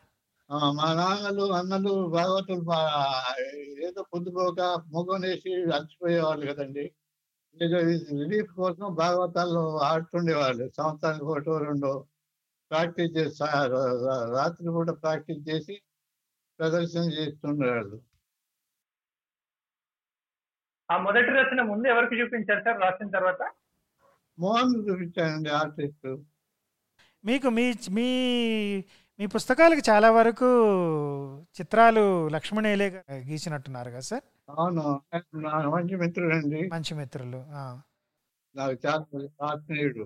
మా 0.51 0.93
నాన్నలు 0.93 1.53
అన్నలు 1.53 2.07
భాగవతులు 2.07 2.61
ఏదో 3.87 4.03
పొద్దుపోక 4.13 4.83
ముఖం 4.87 5.21
వేసి 5.21 5.63
అలసిపోయేవాళ్ళు 5.63 6.53
కదండి. 6.53 6.91
ఏదో 7.63 7.77
రిలీఫ్ 8.19 8.51
కోసం 8.53 8.93
భాగవతాల్లో 8.93 9.77
ఆడుతుండేవాళ్ళు. 9.77 10.71
సంవత్సరానికి 10.77 11.25
ఒకటో 11.25 11.57
రెండో. 11.57 12.05
ప్రాక్టీస్ 12.71 13.17
చేసి 13.17 13.43
రాత్రి 14.33 14.67
కూడా 14.67 14.93
ప్రాక్టీస్ 14.93 15.49
చేసి 15.49 15.75
ప్రదర్శన 16.59 17.11
చేస్తుండేవాళ్ళు 17.11 17.97
ఆ 20.89 20.97
మొదటి 20.97 21.31
రచన 21.31 21.61
ముందు 21.61 21.87
ఎవరికి 21.87 22.21
చూపించారు 22.21 22.63
సార్? 22.63 22.81
రాసిన 22.81 23.09
తర్వాత? 23.09 23.41
మోహన్ 24.39 24.89
చూపించానండి 24.89 25.49
ఆర్టిస్ట్. 25.49 26.07
మీకు 27.23 27.49
మీ 27.49 27.73
మీ 27.89 28.07
మీ 29.19 29.25
పుస్తకాలకు 29.25 29.81
చాలా 29.89 30.11
వరకు 30.11 30.49
చిత్రాలు 31.59 32.03
లక్ష్మణేలే 32.27 32.87
గీసినట్టున్నారు 33.11 33.89
కదా 33.89 33.99
సార్? 33.99 34.23
అవును. 34.49 35.01
నా 35.35 35.69
మంచి 35.69 35.95
మిత్రుడండి. 35.95 36.61
మంచి 36.67 36.93
మిత్రులు 36.95 37.37
ఆ. 37.37 37.81
నాకు 38.55 38.77
చాలా 38.85 39.03
ఆత్మీయుడు. 39.45 40.05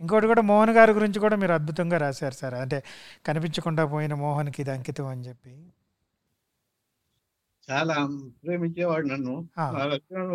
ఇంకోటి 0.00 0.26
కూడా 0.26 0.42
మోహన్ 0.42 0.70
గారి 0.70 0.92
గురించి 0.92 1.20
కూడా 1.20 1.36
మీరు 1.36 1.52
అద్భుతంగా 1.52 1.96
రాశారు 1.96 2.34
సార్. 2.34 2.54
అంటే 2.54 2.84
కనిపించకుండా 3.26 3.86
పోయిన 3.86 4.14
మోహన్కి 4.14 4.62
ఇది 4.62 4.70
అంకితం 4.70 5.06
అని 5.06 5.20
చెప్పి. 5.20 5.72
చాలా 7.70 7.94
ప్రేమించేవాడు 8.44 9.06
నన్ను. 9.06 9.48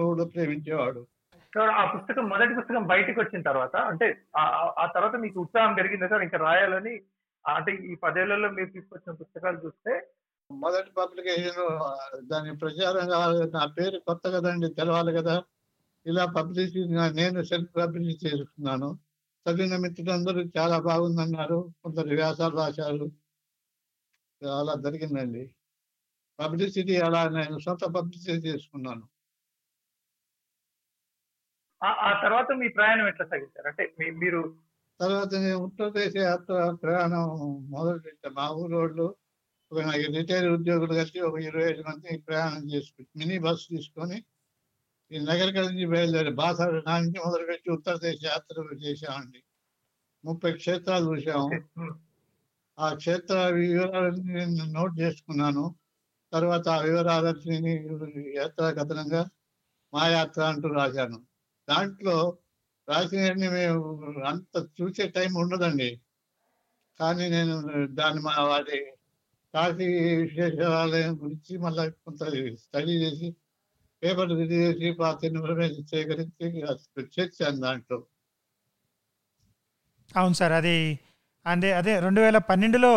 కూడా 0.04 0.24
ప్రేమించేవాడు. 0.24 1.08
సో 1.36 1.62
ఆ 1.62 1.94
పుస్తకం 1.94 2.30
మొదటి 2.30 2.56
పుస్తకం 2.56 2.88
బయటకు 2.88 3.22
వచ్చిన 3.22 3.42
తర్వాత 3.42 3.76
అంటే 3.76 4.22
ఆ- 4.38 4.92
తర్వాత 4.96 5.16
మీకు 5.16 5.40
ఉత్సాహం 5.40 5.74
పెరిగింది 5.74 6.10
సార్? 6.10 6.22
ఇంకా 6.22 6.38
రాయాలని 6.38 7.02
అంటే 7.48 7.76
ఈ 7.76 7.96
పదేళ్ళలో 7.96 8.50
మీరు 8.50 8.70
తీసుకొచ్చిన 8.70 9.16
పుస్తకాలు 9.16 9.66
చూస్తే? 9.66 10.08
మొదటి 10.52 10.92
పబ్లికేషన్ 10.98 12.28
దాని 12.28 12.58
ప్రచారం 12.58 13.10
కావాలి 13.10 13.52
నా 13.52 13.66
పేరు 13.66 14.00
కొత్త 14.00 14.30
కదండి 14.30 14.70
తెలవాలి 14.70 15.14
కదా. 15.14 15.44
ఇలా 16.06 16.26
పబ్లిసిటీ 16.26 16.86
నేను 16.88 17.44
సెల్ఫ్ 17.44 17.76
పబ్లిసిటీ 17.78 18.28
చేసుకున్నాను 18.28 19.00
చదివిన 19.50 19.78
మిత్రులందరూ 19.78 20.42
చాలా 20.58 20.80
బాగుందన్నారు. 20.80 21.74
కొందరు 21.84 22.08
వ్యాసాలు 22.08 22.58
రాశారు. 22.58 23.12
అలా 24.60 24.74
జరిగిందండి. 24.82 25.52
పబ్లిసిటీ 26.40 26.98
అలా 26.98 27.30
నేను 27.30 27.60
సొంత 27.60 27.86
పబ్లిసిటీ 27.86 28.48
చేసుకున్నాను. 28.48 29.08
ఆ- 31.84 32.22
తర్వాత 32.22 32.52
మీ 32.52 32.68
ప్రయాణం 32.68 33.08
ఎట్లా 33.08 33.26
సాగించారు? 33.26 33.68
అంటే 33.68 33.96
మీరు 34.12 34.58
తర్వాత 35.00 35.34
నేను 35.34 35.56
ఉత్తరదేశ 35.56 36.14
యాత్ర 36.18 36.78
ప్రయాణం 36.84 37.28
మొదలు 37.70 38.00
పెట్టాను 38.00 38.36
మా 38.36 38.50
ఊరు 38.50 38.76
వాళ్ళు 38.76 39.16
ఒక 39.72 39.80
రిటైర్ 40.18 40.48
ఉద్యోగులు 40.48 40.94
కలిసి 40.94 41.20
ఒక 41.20 41.40
ఇరవై 41.40 41.72
ఐదు 41.72 41.82
మంది 41.82 42.18
ప్రయాణం 42.18 42.72
చేసుకుని 42.72 43.08
మినీ 43.18 43.40
బస్సు 43.40 43.68
తీసుకొని 43.70 44.24
ఈ 45.12 45.20
నగరికల్ 45.20 45.68
నుంచి 45.68 45.86
బయలుదేరి 45.86 46.30
బాసర 46.32 46.70
నుంచి 46.72 47.20
మొదలుపెట్టి 47.20 47.72
ఉత్తరదేశ 47.72 48.18
యాత్ర 48.26 48.76
చేశామండి. 48.76 49.44
ముప్పై 50.26 50.52
క్షేత్రాలు 50.52 51.16
చూసాము 51.16 51.50
ఆ. 52.80 52.94
క్షేత్ర 52.94 53.48
వివరాలన్నీ 53.48 54.34
నేను 54.34 54.66
నోట్ 54.66 55.00
చేసుకున్నాను. 55.00 55.76
తర్వాత 56.34 56.68
ఆ 56.70 56.82
వివరాలన్నీ 56.82 57.74
యాత్రా 58.38 58.72
కథనంగా 58.72 59.30
మా 59.94 60.08
యాత్ర 60.08 60.42
అంటూ 60.42 60.68
రాశాను. 60.68 61.26
దాంట్లో 61.70 62.38
రాసినవన్నీ 62.90 63.50
మేము 63.50 63.84
అంత 64.26 64.68
చూసే 64.82 65.08
టైం 65.08 65.34
ఉండదండి. 65.34 66.02
కానీ 67.00 67.30
నేను 67.30 67.56
దాన్ని 67.86 68.22
మా 68.22 68.44
వాటి 68.44 68.92
కాశీ 69.54 70.16
విశేషాలయం 70.16 71.24
గురించి 71.24 71.58
మళ్ళీ 71.58 71.92
కొంత 71.92 72.24
స్టడీ 72.60 72.92
చేసి 72.92 73.36
పేపర్ 74.04 74.32
చేసి 74.32 74.92
పాత 74.92 75.24
ఇన్ఫర్మేషన్ 75.26 75.88
సేకరించి 75.88 76.46
చేర్చాను 77.16 77.60
దాంట్లో. 77.62 77.98
అవును 80.16 80.34
సార్ 80.34 80.54
అది 80.54 80.76
అంటే 81.46 81.70
అదే 81.74 81.94
రెండు 82.00 82.20
వేల 82.22 82.38
పన్నెండులో 82.50 82.90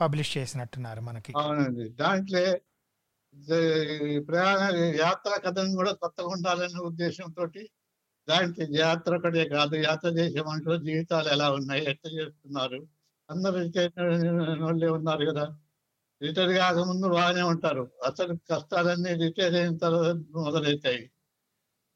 పబ్లిష్ 0.00 0.30
చేసినట్టున్నారు 0.38 1.00
మనకి. 1.00 1.32
అవునండి. 1.36 1.84
దాంట్లో 2.02 2.42
ప్రయాణ 4.28 4.60
యాత్ర 5.00 5.32
కథను 5.44 5.74
కూడా 5.76 5.92
కొత్తగా 5.92 6.28
ఉండాలనే 6.28 6.80
ఉద్దేశంతో 6.80 7.44
దాంట్లో 8.28 8.66
యాత్ర 8.78 9.16
ఒకటే 9.16 9.44
కాదు 9.48 9.74
యాత్ర 9.76 10.08
చేసే 10.18 10.40
మనుషుల 10.42 10.76
జీవితాలు 10.82 11.28
ఎలా 11.28 11.48
ఉన్నాయి 11.50 11.82
ఎట్లా 11.90 12.10
చేస్తున్నారు 12.12 12.80
అందరూ 13.28 13.58
వాళ్ళే 14.64 14.88
ఉన్నారు 14.88 15.24
కదా. 15.30 15.44
రిటైర్ 16.20 16.52
కాకముందు 16.58 17.06
బాగానే 17.08 17.42
ఉంటారు. 17.42 17.82
అసలు 18.04 18.32
కష్టాలన్నీ 18.50 19.12
రిటైర్ 19.14 19.54
అయిన 19.54 19.76
తర్వాత 19.76 20.16
మొదలవుతాయి 20.36 21.02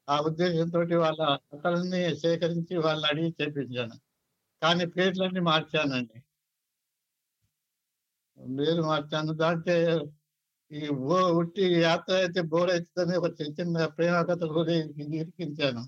ఆ 0.07 0.15
ఉద్దేశంతో 0.19 0.79
వాళ్ళ 0.99 1.21
కథలన్నీ 1.49 2.01
సేకరించి 2.15 2.75
వాళ్ళని 2.77 3.09
అడిగి 3.11 3.31
చేపించాను 3.39 3.95
కానీ 4.61 4.85
పేర్లన్నీ 4.85 5.41
మార్చానండి. 5.41 6.17
పేరు 8.59 8.81
మార్చాను. 8.81 9.33
దాంట్లో 9.33 9.75
ఈ 10.71 10.81
బో 10.99 11.17
ఉట్టి 11.39 11.63
యాత్ర 11.81 12.13
అయితే 12.15 12.41
బోర్ 12.51 12.71
అవుతుందని 12.71 13.17
ఒక 13.17 13.29
చిన్న 13.39 13.53
చిన్న 13.59 13.85
ప్రేమ 13.87 14.15
కథ 14.29 14.43
కూడా 14.57 14.73
ఇరికించాను. 15.19 15.83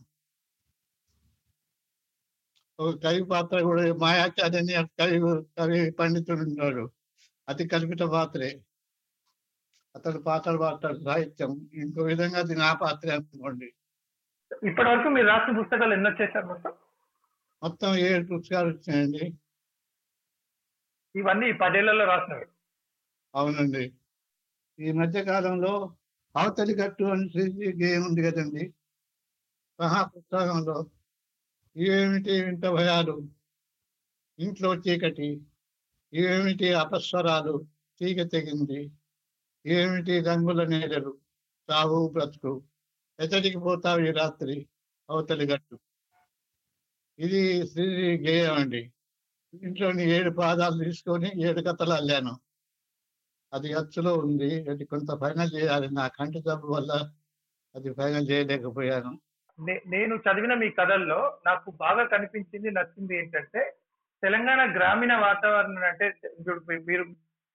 ఒక 2.80 2.92
కవి 3.04 3.22
పాత్ర 3.24 3.58
కూడా 3.62 3.84
మాయాచార్య 3.96 4.60
అని 4.60 4.74
కవి 5.00 5.18
కవి 5.58 5.80
పండితుడు 5.92 6.42
ఉన్నాడు. 6.42 6.84
అతి 7.50 7.68
కల్పిత 7.68 8.02
పాత్రే. 8.02 8.62
అతడు 9.96 10.18
పాత్రలు 10.18 10.58
పాడతాడు 10.58 11.00
సాహిత్యం. 11.04 11.70
ఇంకో 11.74 12.02
విధంగా 12.04 12.40
అది 12.40 12.56
నా 12.56 12.74
పాత్రే 12.74 13.12
అనుకోండి. 13.12 13.74
ఇప్పటి 14.68 14.90
వరకు 14.90 15.10
మీరు 15.10 15.28
రాసిన 15.28 15.60
పుస్తకాలు 15.62 15.94
ఎన్ని 15.94 16.10
వచ్చేసారు 16.10 16.46
మొత్తం? 16.46 16.74
మొత్తం 17.64 17.96
ఏడు 17.96 18.26
పుస్తకాలు 18.26 18.68
వచ్చాయండి. 18.68 19.34
ఇవన్నీ 21.16 21.52
పదేళ్ళలో 21.52 22.06
రాసినవి. 22.06 22.46
అవునండి. 23.36 23.94
ఈ 24.80 24.92
మధ్య 24.92 25.24
కాలంలో 25.24 25.96
అవతలి 26.36 26.76
గట్టు 26.76 27.04
అని 27.04 27.30
గేమ్ 27.84 28.08
ఉంది 28.08 28.22
కదండి. 28.24 28.74
మహాపుస్తకంలో 29.80 30.86
ఏమిటి 31.78 32.44
వింత 32.44 32.66
భయాలు? 32.70 33.22
ఇంట్లో 34.40 34.76
చీకటి 34.76 35.42
ఏమిటి 36.14 36.74
అపస్వరాలు? 36.74 37.66
తీగ 38.00 38.28
తెగింది. 38.28 38.92
ఏమిటి 39.66 40.20
రంగుల 40.20 40.64
నీడలు? 40.64 41.18
సావు 41.70 42.10
బ్రతుకు. 42.10 42.64
ఎతడికి 43.20 43.60
పోతావు 43.60 44.00
ఈ 44.00 44.12
రాత్రి? 44.12 44.68
అవతలి 45.10 45.54
గట్టు. 45.54 45.80
ఇది 47.20 47.68
శ్రీ 47.68 48.18
గేయం 48.18 48.54
అండి. 48.54 48.94
ఇంట్లోని 49.62 50.12
ఏడు 50.12 50.30
పాదాలు 50.30 50.84
తీసుకొని 50.84 51.32
ఏడు 51.42 51.62
కథలు 51.62 51.94
అల్లాను. 51.94 52.40
అది 53.54 53.74
అచ్చులో 53.74 54.16
ఉంది. 54.16 54.70
అది 54.70 54.86
కొంత 54.86 55.20
ఫైనల్ 55.20 55.50
చేయాలి. 55.56 55.92
నా 55.92 56.08
కంటి 56.08 56.40
జబ్బు 56.40 56.68
వల్ల 56.68 57.14
అది 57.76 57.94
ఫైనల్ 57.94 58.30
చేయలేకపోయాను. 58.30 59.20
నే- 59.60 59.90
నేను 59.90 60.16
చదివిన 60.16 60.54
మీ 60.54 60.70
కథల్లో 60.70 61.38
నాకు 61.46 61.72
బాగా 61.72 62.06
కనిపించింది 62.06 62.72
నచ్చింది 62.72 63.18
ఏంటంటే 63.18 63.78
తెలంగాణ 64.24 64.76
గ్రామీణ 64.76 65.16
వాతావరణం 65.16 65.84
అంటే 65.84 66.14
ఇప్పుడు 66.40 66.62
మీరు 66.88 67.04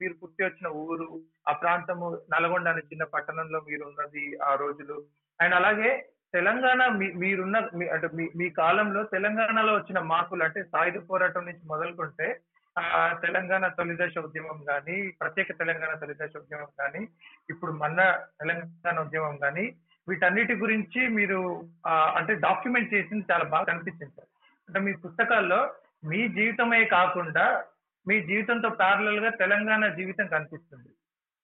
మీరు 0.00 0.14
పుట్టి 0.22 0.44
వచ్చిన 0.44 0.68
ఊరు 0.68 1.20
ఆ 1.48 1.52
ప్రాంతము 1.52 2.18
నల్గొండ 2.32 2.68
అనే 2.68 2.78
చిన్న 2.78 3.04
పట్టణంలో 3.04 3.60
మీరు 3.60 3.84
ఉన్నది 3.84 4.38
ఆ 4.44 4.54
రోజులు. 4.54 5.04
అండ్ 5.40 5.54
అలాగే 5.54 6.06
తెలంగాణ 6.34 6.87
మీ- 6.88 7.14
మీరున్న 7.14 7.68
మీ- 7.75 7.88
అంటే 7.88 8.08
మీ 8.37 8.50
కాలంలో 8.50 9.02
తెలంగాణలో 9.02 9.75
వచ్చిన 9.75 9.98
మార్పులు 9.98 10.44
అంటే 10.44 10.62
సాయుధ 10.62 10.98
పోరాటం 11.10 11.44
నుంచి 11.44 11.60
మొదలుకుంటే 11.66 12.40
ఆ 12.78 13.18
తెలంగాణ 13.22 13.68
తొలిదశ 13.68 14.18
ఉద్యమం 14.18 14.64
కానీ 14.68 15.12
ప్రత్యేక 15.20 15.52
తెలంగాణ 15.52 15.95
తొలిదశ 15.95 16.30
ఉద్యమం 16.36 16.66
కానీ 16.78 17.08
ఇప్పుడు 17.50 17.73
మన 17.73 18.10
తెలంగాణ 18.40 19.00
ఉద్యమం 19.00 19.36
కానీ 19.36 19.73
వీటన్నిటి 20.08 20.54
గురించి 20.54 21.08
మీరు 21.08 21.62
అంటే 21.88 22.34
డాక్యుమెంట్ 22.34 22.95
చేసింది 22.95 23.25
చాలా 23.32 23.45
బాగా 23.45 23.64
కనిపించింది 23.64 24.12
సార్. 24.16 24.28
అంటే 24.69 24.80
మీ 24.80 24.93
పుస్తకాల్లో 24.97 25.75
మీ 26.04 26.28
జీవితమే 26.28 26.84
కాకుండా 26.84 27.65
మీ 28.08 28.21
జీవితంతో 28.21 28.69
ప్యారలల్గా 28.69 29.30
తెలంగాణ 29.30 29.95
జీవితం 29.95 30.26
కనిపిస్తుంది. 30.26 30.89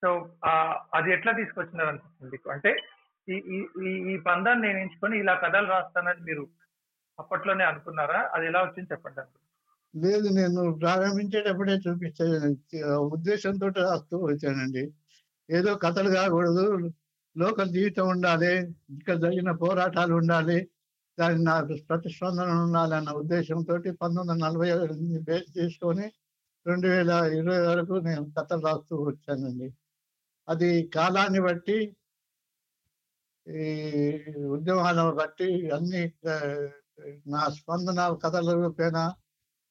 సో 0.03 0.31
అది 0.95 1.13
ఎట్లా 1.13 1.33
తీసుకొచ్చినారు 1.33 1.89
అనిపిస్తుంది 1.89 2.39
అంటే 2.51 2.77
ఈ 3.29 3.35
ఈ 3.35 3.67
ఈ- 3.87 4.15
ఈ 4.15 4.17
పందాన్ని 4.17 4.69
నేను 4.69 4.79
ఎంచుకొని 4.79 5.19
ఇలా 5.19 5.35
కథలు 5.35 5.67
రాస్తానని 5.67 6.25
మీరు 6.25 6.47
అప్పట్లోనే 7.19 7.65
అనుకున్నారా? 7.65 8.31
అది 8.35 8.47
ఎలా 8.47 8.61
వచ్చింది 8.63 8.89
చెప్పండి 8.93 9.21
లేదు 9.99 10.29
నేను 10.29 10.79
ప్రారంభించేటప్పుడే 10.81 11.73
చూపించాను. 11.73 12.99
ఉద్దేశంతో 12.99 13.69
రాస్తూ 13.69 14.19
వచ్చానండి. 14.19 14.93
ఏదో 15.51 15.75
కథలు 15.75 16.11
కాకూడదు. 16.11 16.91
లోకల్ 17.39 17.69
జీవితం 17.69 18.09
ఉండాలి. 18.09 18.59
ఇక్కడ 18.69 19.15
జరిగిన 19.15 19.51
పోరాటాలు 19.51 20.15
ఉండాలి. 20.15 20.69
దాని 21.21 21.45
నాకు 21.45 21.79
ప్రతిస్పందన 21.89 22.51
ఉండాలన్న 22.51 23.11
ఉద్దేశంతో 23.11 23.75
పంతొమ్మిది 23.75 24.31
వందల 24.31 24.49
నలభై 24.49 24.69
ఏడు 24.69 25.23
బేస్ 25.23 25.59
చేసుకొని 25.59 26.13
రెండు 26.67 26.89
వేల 26.89 27.11
ఇరవై 27.11 27.67
వరకు 27.67 27.93
నేను 27.93 28.33
కథలు 28.39 28.61
రాస్తూ 28.61 29.03
వచ్చానండి. 29.03 29.75
అది 30.49 30.87
కాలాన్ని 30.87 31.41
బట్టి 31.41 31.97
ఈ 33.49 33.71
ఉద్యమాలను 34.47 35.11
బట్టి 35.11 35.71
అన్ని 35.71 36.13
నా 37.31 37.49
స్పందన 37.49 38.19
కథల 38.25 38.55
రూపేణ 38.55 39.13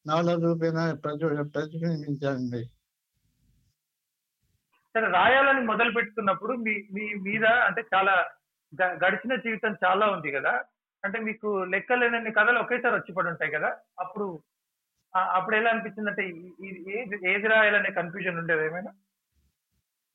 నవల 0.08 0.44
రూపేణ 0.44 0.92
ప్రజు 0.92 1.44
ప్రతిబింబించానండి. 1.44 2.66
సరే 4.96 5.08
రాయాలని 5.08 5.66
మొదలు 5.66 5.92
పెట్టుకున్నప్పుడు 5.92 6.54
మీ 6.54 6.72
మీ 6.72 7.14
మీద 7.14 7.46
అంటే 7.46 7.84
చాలా 7.96 8.26
గ- 8.84 9.00
గడిచిన 9.08 9.36
జీవితం 9.36 9.76
చాలా 9.86 10.08
ఉంది 10.08 10.32
కదా. 10.32 10.64
అంటే 11.04 11.18
మీకు 11.20 11.50
లెక్కలేనన్ని 11.66 12.32
కథలు 12.32 12.60
ఒకేసారి 12.60 12.96
వచ్చి 12.96 13.12
పడి 13.14 13.30
ఉంటాయి 13.30 13.52
కదా? 13.52 13.70
అప్పుడు 14.00 14.28
అప్పుడు 15.34 15.56
ఎలా 15.56 15.70
అనిపించింది? 15.70 16.10
అంటే 16.10 16.24
ఏది 16.68 17.28
ఏది 17.34 17.48
రాయాలనే 17.48 17.90
కన్ఫ్యూజన్ 17.92 18.40
ఉండేది 18.42 18.64
ఏమైనా? 18.66 18.92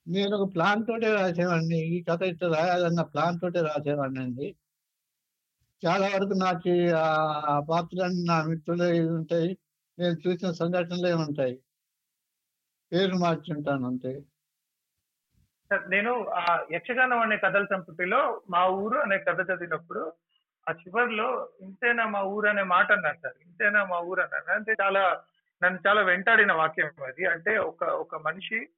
నేను 0.06 0.32
ఒక 0.36 0.46
ప్లాన్ 0.54 0.82
తోటే 0.86 1.08
రాసేవాడిని. 1.14 1.80
ఈ 1.94 2.02
కథ 2.02 2.22
ఇట్లా 2.22 2.48
రాయాలన్న 2.56 3.02
ప్లాన్ 3.12 3.40
తోటే 3.40 3.60
రాసేవాడిని 3.60 4.20
అండి. 4.22 4.48
చాలా 5.82 6.06
వరకు 6.14 6.34
నాకు 6.38 6.72
ఆ 7.00 7.58
పాత్రలన్నీ 7.70 8.22
నా 8.24 8.36
మిత్రులే 8.42 8.88
ఉంటాయి. 9.18 9.50
నేను 9.98 10.16
చూసిన 10.24 10.50
సంఘటనలే 10.52 11.12
ఉంటాయి. 11.24 11.54
పేరు 12.92 13.16
మార్చుంటాను 13.16 13.86
అంతే. 13.86 14.12
సార్, 15.70 15.84
నేను 15.90 16.12
ఆ 16.40 16.42
యక్షగానం 16.72 17.20
అనే 17.20 17.36
కథల 17.36 17.64
సంపుటిలో 17.64 18.20
మా 18.50 18.62
ఊరు 18.78 18.98
అనే 18.98 19.18
కథ 19.18 19.40
చదివినప్పుడు 19.50 20.02
ఆ 20.68 20.72
చివరిలో 20.72 21.28
ఇంతేనా 21.60 22.06
మా 22.06 22.20
ఊరు 22.22 22.48
అనే 22.48 22.62
మాట 22.62 22.92
అన్నారు 22.92 23.18
సార్. 23.22 23.34
ఇంతేనా 23.46 23.84
మా 23.84 23.98
ఊరు 24.00 24.20
అన్నారు. 24.20 24.52
అంటే 24.52 24.72
చాలా 24.82 25.02
నన్ను 25.62 25.88
చాలా 25.88 26.02
వెంటాడిన 26.02 26.52
వాక్యం 26.52 27.04
అది. 27.04 27.26
అంటే 27.26 27.58
ఒక 27.58 27.84
ఒక 27.84 28.14
మనిషి 28.16 28.68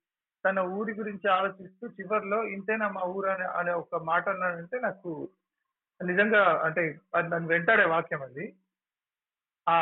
తన 0.44 0.61
ఊరి 0.61 0.92
గురించి 0.92 1.31
ఆలోచిస్తూ 1.31 1.88
చివరిలో 1.88 2.44
ఇంతేనా 2.44 2.88
మా 2.88 3.03
ఊరు 3.03 3.26
అనే 3.26 3.44
అనే 3.44 3.72
ఒక 3.72 3.96
మాట 4.03 4.29
అన్నాడంటే 4.29 4.81
నాకు 4.81 5.11
నిజంగా 6.00 6.62
అంటే 6.64 7.00
అది 7.14 7.29
నన్ను 7.29 7.48
వెంటాడే 7.48 7.85
వాక్యం 7.85 8.22
అది. 8.22 8.55
ఆ 9.68 9.74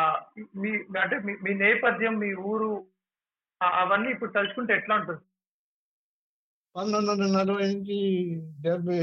మీ 0.57 0.71
అంటే 1.01 1.19
మీ 1.19 1.37
మీ 1.43 1.55
నేపథ్యం 1.55 2.19
మీ 2.19 2.35
ఊరు 2.35 2.71
అవన్నీ 3.63 4.11
ఇప్పుడు 4.11 4.33
తలుచుకుంటే 4.33 4.75
ఎట్లా 4.75 4.97
ఉంటుంది? 4.97 5.21
పంతొమ్మిది 6.75 7.11
వందల 7.11 7.39
నలభై 7.39 7.75
నుంచి 7.75 7.97
డెబ్బై 8.63 8.99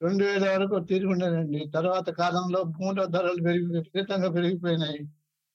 రెండు 0.00 0.22
వేల 0.24 0.44
వరకు 0.52 0.76
తీరి 0.88 1.06
ఉండదండి 1.06 1.60
తర్వాత 1.74 2.08
కాలంలో 2.10 2.60
భూముల 2.72 3.04
ధరలు 3.04 3.40
పెరిగి 3.42 3.68
విపరీతంగా 3.76 4.28
పెరిగిపోయినాయి. 4.32 5.00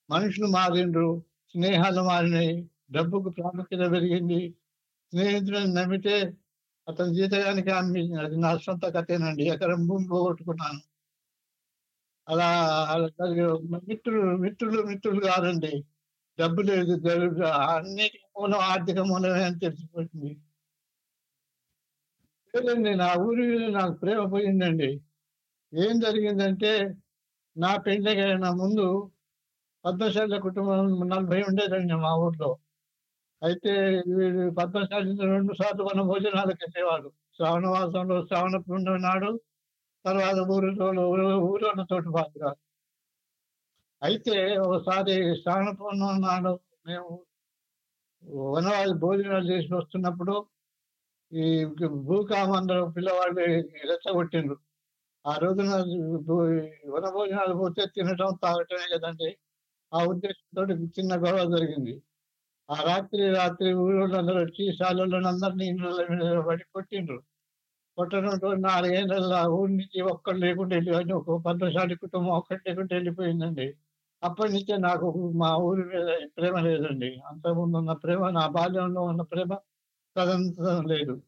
మనుషులు 0.08 0.48
మారిండ్రు 0.56 1.10
స్నేహాలు 1.54 2.02
మారినాయి 2.02 2.54
డబ్బుకు 2.92 3.28
ప్రాముఖ్యత 3.28 3.84
పెరిగింది. 3.92 4.40
స్నేహితులను 5.12 5.72
నమ్మితే 5.74 6.16
అతని 6.88 7.14
జీతగానికి 7.14 7.70
అమ్మి 7.70 8.04
అది 8.24 8.36
నా 8.36 8.52
సొంత 8.58 8.84
కథేనండి. 8.96 9.44
ఎకరం 9.54 9.82
భూమి 9.88 10.06
పోగొట్టుకున్నాను. 10.08 10.82
అలా 12.26 12.48
అలా 12.92 13.06
మిత్రులు 13.88 14.36
మిత్రులు 14.36 14.80
మిత్రులు 14.82 15.20
కాదండి. 15.26 15.72
డబ్బు 16.38 16.60
లేదు 16.62 16.92
జరుగు 17.08 17.42
అన్నిటి 17.44 18.20
మూలం 18.36 18.60
ఆర్థిక 18.72 18.98
మూలమే 19.10 19.42
అని 19.44 19.58
తెలిసిపోతుంది. 19.58 20.30
లేదండి 22.54 22.90
నా 23.02 23.08
ఊరి 23.26 23.44
మీద 23.50 23.64
నాకు 23.76 23.94
ప్రేమ 24.02 24.22
పోయిందండి. 24.32 24.88
ఏం 25.72 25.94
జరిగిందంటే 26.04 26.72
నా 27.56 27.70
పెళ్ళికైన 27.86 28.46
ముందు 28.62 28.86
పద్మశాల 29.84 30.36
కుటుంబం 30.46 30.90
నలభై 31.12 31.40
ఉండేదండి 31.50 31.94
మా 32.04 32.10
ఊర్లో. 32.24 32.50
అయితే 33.42 33.72
వీడు 34.16 34.42
పద్మశాలి 34.58 35.14
రెండు 35.32 35.52
సార్లు 35.60 35.82
మన 35.90 36.00
భోజనాలకు 36.10 36.60
వెళ్ళేవాడు 36.64 37.08
శ్రావణ 37.36 37.64
మాసంలో 37.74 38.16
శ్రావణ 38.28 38.56
పుణ్యం 38.68 39.00
నాడు 39.06 39.30
తర్వాత 40.04 40.38
ఊరిలో 40.56 40.86
ఊరిలో 41.50 41.84
తోటి 41.92 42.10
పాత్ర. 42.18 42.42
అయితే 44.02 44.36
ఒకసారి 44.66 45.14
శ్రావణ 45.42 45.68
పౌర్ణమి 45.80 46.20
నాడు 46.28 46.52
మేము 46.88 47.10
వనవాళ్ళు 48.54 48.94
భోజనాలు 49.04 49.46
చేసి 49.52 49.70
వస్తున్నప్పుడు 49.80 50.34
ఈ 51.32 51.64
భూకామందరం 52.08 52.92
పిల్లవాళ్ళు 52.92 53.40
రెచ్చగొట్టిండ్రు. 53.90 54.56
ఆ 55.24 55.32
రోజున 55.36 55.70
వనభోజనాలు 55.76 56.90
వన 56.94 57.06
భోజనాలు 57.10 57.54
పోతే 57.54 57.86
తినటం 57.86 58.38
తాగటమే 58.42 58.86
కదండి. 58.94 59.30
ఆ 59.92 59.98
ఉద్దేశంతో 60.04 60.62
చిన్న 60.96 61.12
గొడవ 61.24 61.44
జరిగింది. 61.56 61.94
ఆ 62.68 62.76
రాత్రి 62.82 63.30
రాత్రి 63.30 63.72
ఊళ్ళో 63.74 64.06
వచ్చి 64.42 64.72
శాలలో 64.78 65.18
అందరినీ 65.28 65.64
ఇళ్ళ 65.66 66.06
మీద 66.12 66.38
పడి 66.48 66.64
కొట్టిండ్రు. 66.74 67.18
కొట్టడంతో 67.98 68.54
నాలుగేళ్ళ 68.54 69.34
ఊరి 69.48 69.72
నుంచి 69.72 70.00
ఒక్కడు 70.00 70.38
లేకుండా 70.38 70.74
వెళ్ళి 70.76 71.12
ఒక 71.12 71.36
పంతశాలి 71.46 71.94
కుటుంబం 71.96 72.32
ఒక్కటి 72.32 72.62
లేకుండా 72.68 72.94
వెళ్ళిపోయిందండి. 72.94 73.66
అప్పటి 74.22 74.52
నుంచే 74.52 74.76
నాకు 74.76 75.06
మా 75.34 75.50
ఊరి 75.56 75.84
మీద 75.84 76.08
ప్రేమ 76.38 76.56
లేదండి. 76.60 77.10
అంతకుముందు 77.30 77.76
ఉన్న 77.76 77.92
ప్రేమ 77.92 78.30
నా 78.30 78.46
బాల్యంలో 78.48 79.02
ఉన్న 79.02 79.22
ప్రేమ 79.22 79.52
తదంతరం 80.16 80.84
లేదు. 80.84 81.22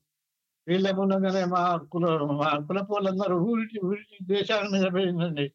వీళ్ళ 0.68 0.90
మూలంగానే 0.90 1.44
మా 1.44 1.76
కుల 1.76 2.18
మా 2.18 2.66
కుల 2.66 2.78
వాళ్ళందరూ 2.90 3.36
ఊరికి 3.36 3.86
ఊరికి 3.86 4.24
దేశాల 4.24 4.68
మీద 4.72 4.84
పోయిందండి. 4.94 5.52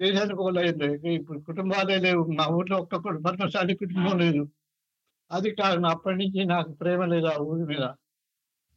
దేశానికి 0.00 0.42
వాళ్ళు 0.42 0.60
ఇప్పుడు 1.08 1.38
కుటుంబాలే 1.38 1.98
లేవు. 1.98 2.24
మా 2.24 2.46
ఊర్లో 2.46 2.76
ఒక్క 2.76 2.96
కు- 2.96 3.22
పద్మశాలి 3.22 3.76
కుటుంబం 3.76 4.18
లేదు. 4.18 4.48
అది 5.32 5.50
కారణం 5.50 5.90
అప్పటి 5.90 6.16
నుంచి 6.16 6.44
నాకు 6.44 6.72
ప్రేమ 6.72 7.04
లేదు 7.04 7.26
ఆ 7.26 7.36
ఊరి 7.36 7.64
మీద. 7.64 7.88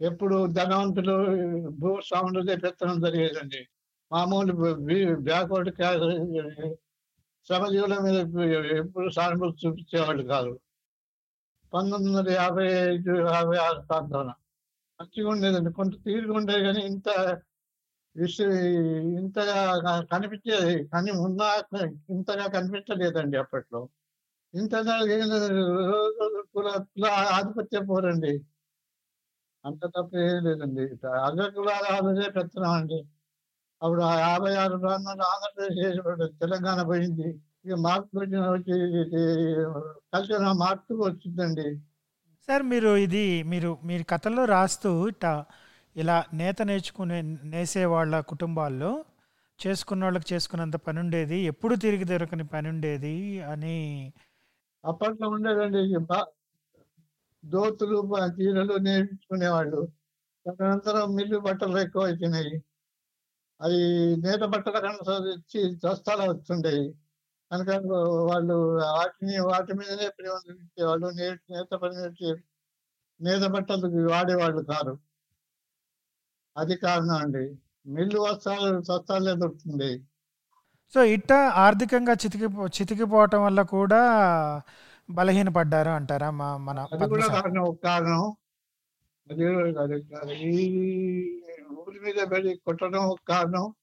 ఎప్పుడు 0.02 0.48
ధనవంతులు 0.48 1.26
భూస్వాములదే 1.70 2.56
పెత్తనం 2.56 3.02
జరిగేదండి. 3.02 3.68
మామూలు 4.12 4.54
బ్యాక్వర్డ్ 5.16 5.76
శ్రమజీవుల 7.48 7.98
మీద 7.98 8.40
ఎప్పుడు 8.78 9.10
సానుభూతి 9.10 9.68
చూపించేవాళ్ళు 9.68 10.24
కాదు. 10.24 10.60
పంతొమ్మిది 11.74 12.18
వందల 12.18 12.32
యాభై 12.32 12.68
ఐదు 12.94 13.12
యాభై 13.34 13.58
ఆరు 13.58 13.80
ప్రాంతంలో 13.82 14.34
మంచిగా 15.00 15.30
ఉండేదండి. 15.30 15.72
కొంత 15.74 15.94
తీరుగా 16.06 16.34
ఉండేది 16.38 16.62
కానీ 16.68 16.82
ఇంత 16.92 17.08
ఇంతగా 19.20 19.58
కనిపించేది 20.12 20.76
కానీ 20.88 21.12
ఉన్నా 21.12 21.50
ఇంతగా 22.10 22.46
కనిపించలేదండి 22.48 23.38
అప్పట్లో. 23.38 23.82
ఇంతగా 24.54 24.96
కుల 26.54 26.68
ఆధిపత్య 27.34 27.80
పోరండి. 27.90 28.34
అంత 29.66 29.82
తప్ప 29.86 30.12
ఏం 30.18 30.38
లేదండి. 30.44 30.84
అగ్ర 31.26 31.46
కులాలదే 31.56 32.30
పెత్తనం 32.30 32.72
అండి. 32.72 33.00
అప్పుడు 33.82 34.02
యాభై 34.02 34.54
ఆరు 34.56 34.78
ప్రాంతాలు 34.78 35.24
ఆంధ్రప్రదేశ్ 35.32 36.00
తెలంగాణ 36.40 36.82
పోయింది. 36.88 37.30
మార్పు 37.74 38.20
కల్చర్ 40.14 40.58
మార్పు 40.58 40.94
వచ్చిందండి. 40.94 41.78
సార్ 42.48 42.64
మీరు 42.64 42.98
ఇది 42.98 43.44
మీరు 43.44 43.78
మీరు 43.84 44.04
కథల్లో 44.04 44.46
రాస్తూ 44.46 45.08
ఇట్లా 45.08 45.46
ఇలా 45.96 46.26
నేత 46.34 46.62
నేర్చుకునే 46.62 47.22
నేసే 47.22 47.86
వాళ్ళ 47.86 48.20
కుటుంబాల్లో 48.20 49.06
చేసుకున్న 49.68 50.04
వాళ్ళకి 50.04 50.34
చేసుకున్నంత 50.34 50.76
పని 50.76 51.00
ఉండేది 51.00 51.36
ఎప్పుడు 51.36 51.76
తిరిగి 51.76 52.04
దొరకని 52.04 52.48
పని 52.48 52.70
ఉండేది 52.70 53.42
అని 53.42 54.14
అప్పట్లో 54.86 55.30
ఉండేదండి 55.30 55.98
దోతులు 57.46 58.10
చీరలు 58.42 58.74
నేర్చుకునేవాళ్ళు. 58.74 59.88
తదనంతరం 60.48 61.16
మిల్లు 61.16 61.40
బట్టలు 61.40 61.78
ఎక్కువ 61.78 62.04
వచ్చినాయి 62.04 62.64
అది 63.62 64.16
నేత 64.16 64.40
బట్టల 64.40 64.80
కన్నా 64.80 65.14
వచ్చి 65.14 65.76
దస్తాలు 65.86 66.32
వస్తుండేవి 66.32 66.94
కనుక 67.64 67.92
వాళ్ళు 68.32 68.54
వాటిని 68.78 69.40
వాటి 69.40 69.74
మీదనే 69.74 70.10
ప్రేమ 70.10 70.40
చూపించేవాళ్ళు 70.50 71.08
నే- 71.08 71.56
నేత 71.56 71.76
పని 71.76 72.36
నేత 73.22 73.46
బట్టలు 73.48 74.12
వాడేవాళ్ళు 74.12 74.62
కాదు 74.62 74.98
అది 76.58 76.76
కారణం 76.76 77.16
అండి. 77.16 77.56
మిల్లు 77.88 78.20
వస్త్రాలు 78.20 78.82
సస్తాలే 78.82 79.34
దొరుకుతుంది 79.34 80.04
సో 80.94 81.04
ఇట్ట 81.04 81.34
ఆర్థికంగా 81.34 82.14
చితికిపో 82.14 82.68
చితికిపోవటం 82.68 83.44
వల్ల 83.44 83.62
కూడా 83.62 84.02
బలహీనపడ్డారు 85.10 85.90
అంటారా 85.90 86.32
మా 86.32 86.58
మన 86.58 86.86
కూడా 86.86 87.28
కారణం 87.28 87.62
ఒక 87.62 87.78
కారణం. 87.84 88.36
అది. 89.30 90.36
ఈ 90.36 91.42
ఊరి 91.72 92.00
మీద 92.00 92.24
పడి 92.24 92.56
కొట్టడం 92.56 93.00
ఒక 93.00 93.20
కారణం. 93.28 93.74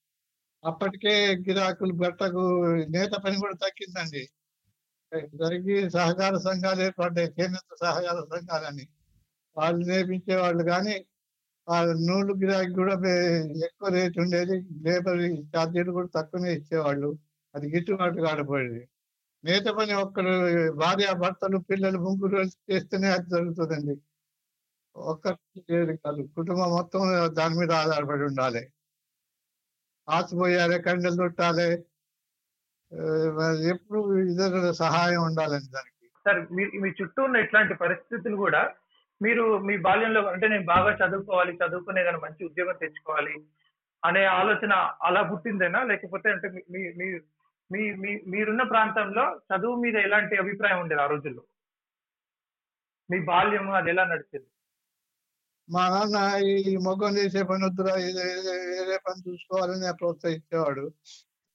అప్పటికే 0.64 1.12
గిరాకులు 1.48 1.92
బెట్టకు 1.92 2.42
నేత 2.88 3.14
పని 3.24 3.36
కూడా 3.40 3.54
తగ్గిందండి. 3.62 4.22
జరిగి 5.40 5.76
సహకార 5.90 6.34
సంఘాలు 6.38 6.80
ఏర్పడ్డాయి 6.82 7.30
చేనేత 7.38 7.70
సహకార 7.84 8.18
సంఘాలని. 8.34 8.84
వాళ్ళు 9.56 9.82
నేర్పించే 9.86 10.36
వాళ్ళు 10.36 10.62
కానీ 10.64 10.94
వాళ్ళ 11.68 11.90
నూలు 12.08 12.32
గిరాకీ 12.34 12.72
కూడా 12.74 12.94
ఎక్కువ 13.66 13.88
రేట్ 13.88 14.16
ఉండేది. 14.18 14.56
లేబర్ 14.86 15.20
ఛార్జీలు 15.56 15.92
కూడా 15.92 16.08
తక్కువనే 16.16 16.52
ఇచ్చేవాళ్ళు. 16.54 17.10
అది 17.54 17.66
గిట్టుబాటు 17.74 18.20
కాడపోయేది 18.26 18.82
నేత 19.44 19.66
పని 19.78 19.94
ఒక్కరు 20.04 20.34
భార్య 20.82 21.08
భర్తలు 21.22 21.58
పిల్లలు 21.70 21.98
ముగ్గురు 21.98 22.38
చేస్తేనే 22.70 23.08
అది 23.08 23.26
జరుగుతుందండి. 23.30 23.94
ఒక్కరు 24.96 25.38
కాదు 26.04 26.22
కుటుంబం 26.36 26.70
మొత్తం 26.78 27.02
దాని 27.34 27.54
మీద 27.60 27.72
ఆధారపడి 27.82 28.24
ఉండాలి. 28.24 28.62
ఆచిపోయారే 30.08 30.78
కండలు 30.78 31.24
చుట్టాలి. 31.24 31.84
మరి 33.32 33.68
ఎప్పుడు 33.68 34.18
ఇతరుల 34.18 34.70
సహాయం 34.70 35.22
ఉండాలండి 35.22 35.70
దానికి? 35.72 36.08
సార్ 36.24 36.52
మీ 36.52 36.64
మీ 36.78 36.88
చుట్టూ 37.02 37.22
ఉన్న 37.22 37.36
ఇట్లాంటి 37.36 37.74
పరిస్థితులు 37.74 38.36
కూడా 38.36 38.72
మీరు 39.22 39.58
మీ 39.58 39.76
బాల్యంలో 39.78 40.26
అంటే 40.26 40.48
నేను 40.48 40.64
బాగా 40.64 41.06
చదువుకోవాలి 41.06 41.58
చదువుకునే 41.66 42.04
కానీ 42.04 42.16
మంచి 42.16 42.44
ఉద్యోగం 42.44 42.76
తెచ్చుకోవాలి 42.80 43.34
అనే 44.04 44.24
ఆలోచన 44.24 44.72
అలా 45.02 45.22
పుట్టిందేనా? 45.22 45.82
లేకపోతే 45.82 46.30
అంటే 46.30 46.48
మీ- 46.48 46.62
మీ 46.70 46.92
మీ 46.92 47.20
మీ 47.72 47.92
మీ 47.92 48.20
మీరున్న 48.26 48.62
ప్రాంతంలో 48.62 49.40
చదువు 49.56 49.76
మీద 49.76 49.96
ఎలాంటి 49.96 50.36
అభిప్రాయం 50.36 50.80
ఉండేది 50.80 51.02
ఆ 51.02 51.06
రోజుల్లో? 51.06 51.42
మీ 53.10 53.20
బాల్యం 53.20 53.70
అది 53.70 53.90
ఎలా 53.90 54.04
నడిచింది? 54.04 54.46
మా 55.70 55.88
నాన్న 55.88 56.44
ఈ 56.44 56.76
మొగ్గం 56.76 57.16
చేసే 57.18 57.42
పని 57.42 57.64
వద్దురా 57.64 57.96
ఏదో 57.96 58.20
వేరే 58.20 58.98
పని 59.06 59.30
చూసుకోవాలని 59.30 59.92
ప్రోత్సహించేవాడు. 59.92 60.92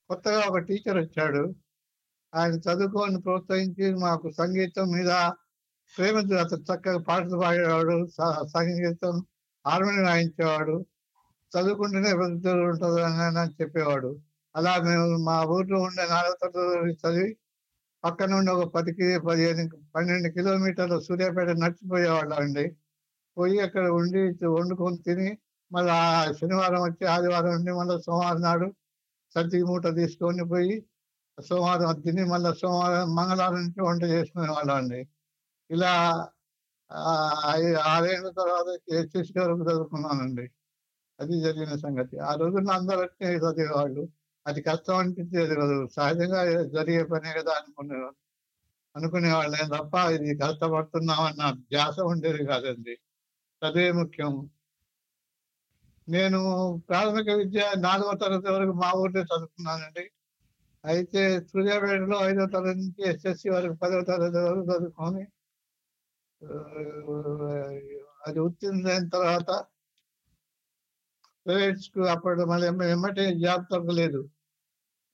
కొత్తగా 0.09 0.39
ఒక 0.49 0.57
టీచర్ 0.57 0.97
వచ్చాడు. 0.97 1.55
ఆయన 2.35 2.53
చదువుకోని 2.53 3.21
ప్రోత్సహించి 3.21 3.95
మాకు 3.95 4.31
సంగీతం 4.31 4.87
మీద 4.89 5.11
ప్రేమ 5.97 6.17
అతను 6.17 6.63
చక్కగా 6.69 6.97
పాటలు 6.99 7.37
పాడేవాడు 7.37 8.07
సంగీతం 8.53 9.15
హార్మోనియం 9.65 10.05
వాయించేవాడు 10.05 10.85
చదువుకుంటేనే 11.51 12.13
పెద్దలు 12.17 12.61
ఉంటుంది 12.61 13.01
అని 13.01 13.39
అని 13.39 13.53
చెప్పేవాడు. 13.61 14.11
అలా 14.55 14.77
మేము 14.81 15.17
మా 15.17 15.43
ఊర్లో 15.45 15.79
ఉండే 15.79 16.03
నాలుగో 16.09 16.35
తరగతి 16.41 16.97
చదివి 17.03 17.37
పక్కన 18.03 18.33
ఉండే 18.33 18.51
ఒక 18.51 18.67
పది 18.75 18.91
పదిహేను 19.27 19.63
పన్నెండు 19.95 20.29
కిలోమీటర్ల 20.29 20.99
సూర్యాపేట 20.99 21.49
నడిచిపోయేవాళ్ళం 21.49 22.37
అండి. 22.39 22.65
పోయి 23.37 23.57
అక్కడ 23.59 23.85
ఉండి 23.99 24.21
వండుకొని 24.49 24.97
తిని 24.97 25.29
మళ్ళీ 25.71 25.95
శనివారం 26.33 26.81
వచ్చి 26.81 27.05
ఆదివారం 27.05 27.53
ఉండి 27.53 27.71
మళ్ళీ 27.71 27.95
సోమవారం 28.01 28.41
నాడు 28.41 28.67
సర్దికి 29.35 29.65
మూట 29.65 29.87
తీసుకొని 29.95 30.45
పోయి 30.45 30.75
సోమవారం 31.37 32.01
తిని 32.01 32.23
మళ్ళీ 32.25 32.51
సోమవారం 32.61 33.09
మంగళవారం 33.15 33.59
నుంచి 33.61 33.81
వంట 33.81 34.03
చేసుకునే 34.13 34.49
వాళ్ళం 34.49 34.75
అండి 34.77 35.01
ఇలా 35.69 35.93
ఆరేళ్ళ 37.85 38.27
తర్వాత 38.39 38.67
ఎస్ఎస్సి 38.93 39.39
వరకు 39.39 39.63
చదువుకున్నానండి. 39.69 40.45
అది 41.19 41.35
జరిగిన 41.41 41.73
సంగతి. 41.77 42.15
ఆ 42.19 42.31
రోజున 42.35 42.71
అందరూ 42.71 43.05
చదివేవాళ్ళు. 43.43 44.03
అది 44.45 44.59
కష్టం 44.61 44.97
అనిపించేది 44.97 45.55
కాదు. 45.55 45.77
సహజంగా 45.95 46.41
జరిగే 46.75 47.03
పనే 47.03 47.31
కదా 47.39 47.53
అనుకునేవాళ్ళు. 47.59 48.17
అనుకునేవాళ్ళే. 48.95 49.61
తప్ప 49.75 49.95
ఇది 50.17 50.29
కష్టపడుతున్నామన్న 50.43 51.43
ధ్యాస 51.65 51.97
ఉండేది 52.13 52.43
కాదండి. 52.45 52.95
చదివే 53.65 53.91
ముఖ్యం. 53.91 54.49
నేను 56.09 56.41
ప్రాథమిక 56.89 57.29
విద్య 57.29 57.71
నాలుగో 57.77 58.13
తరగతి 58.13 58.51
వరకు 58.51 58.71
మా 58.71 58.91
ఊర్లో 58.91 59.21
చదువుకున్నానండి. 59.21 60.11
అయితే 60.85 61.41
సూర్యాపేటలో 61.41 62.29
ఐదో 62.29 62.45
తరగతి 62.45 62.79
నుంచి 62.79 63.09
ఎస్ఎస్సి 63.09 63.49
వరకు 63.49 63.73
పదవ 63.73 64.01
తరగతి 64.01 64.37
వరకు 64.37 64.77
చదువుకొని 64.77 65.27
అది 68.27 68.39
ఉత్తీర్ణమైన 68.39 69.09
తర్వాత 69.09 69.65
ప్రైవేట్ 71.45 71.79
స్కూల్ 71.79 72.07
అప్పుడు 72.07 72.43
మళ్ళీ 72.43 72.67
ఎమ్మ- 72.67 72.85
ఎమ్మటే 72.85 73.35
జాబ్ 73.39 73.65
దొరకలేదు 73.71 74.29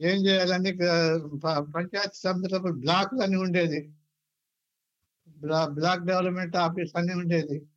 ఏం 0.02 0.26
చేయాలని 0.26 0.78
పంచాయతీ 1.76 2.20
సంస్థలకు 2.24 2.72
బ్లాక్లు 2.72 3.22
అని 3.22 3.36
ఉండేది. 3.36 3.94
బ్లాక్ 5.70 6.04
డెవలప్మెంట్ 6.04 6.56
ఆఫీస్ 6.56 6.98
అని 6.98 7.14
ఉండేది. 7.14 7.68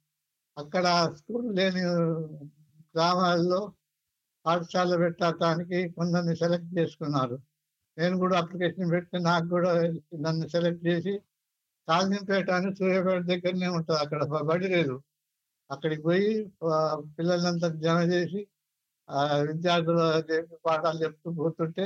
అక్కడ 0.57 0.87
స్కూల్ 1.17 1.57
లేని 1.57 1.83
గ్రామాల్లో 2.95 3.61
పాఠశాల 4.45 4.97
పెట్టడానికి 4.97 5.89
కొందరిని 5.89 6.37
సెలెక్ట్ 6.37 6.79
చేసుకున్నారు. 6.79 7.37
నేను 7.97 8.17
కూడా 8.19 8.39
అప్లికేషన్ 8.39 8.91
పెట్టి 8.91 9.19
నాకు 9.21 9.47
కూడా 9.49 9.71
నన్ను 10.21 10.47
సెలెక్ట్ 10.49 10.87
చేసి 10.87 11.15
కాజంపేట 11.89 12.51
అని 12.51 12.71
సూర్యాపేట 12.77 13.23
దగ్గరనే 13.23 13.69
ఉంటుంది. 13.69 14.01
అక్కడ 14.05 14.21
బడి 14.51 14.69
లేదు. 14.69 14.97
అక్కడికి 15.71 16.03
పోయి 16.03 16.29
ఆ, 16.65 16.77
పిల్లలంతా 17.19 17.69
జమ 17.85 17.99
చేసి 18.15 18.41
విద్యార్థుల 19.49 20.01
పాఠాలు 20.67 20.99
చెప్తూ 21.05 21.31
పోతుంటే 21.33 21.85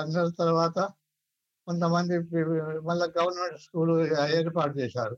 అందరి 0.00 0.32
తర్వాత 0.38 0.78
కొంతమంది 1.66 2.14
మళ్ళీ 2.86 3.06
గవర్నమెంట్ 3.18 3.58
స్కూల్ 3.60 3.92
ఏర్పాటు 4.38 4.74
చేశారు. 4.78 5.16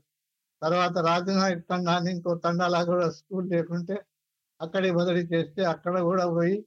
తర్వాత 0.61 0.97
రాజనాయక్ 0.97 1.67
తండా 1.69 1.91
అని 1.91 2.11
ఇంకో 2.11 2.35
తండాలా 2.35 2.83
కూడా 2.83 3.09
స్కూల్ 3.11 3.49
లేకుంటే 3.49 3.95
అక్కడే 4.61 4.91
బదిలీ 4.91 5.23
చేస్తే 5.25 5.63
అక్కడ 5.63 5.99
కూడా 5.99 6.25
పోయి 6.27 6.57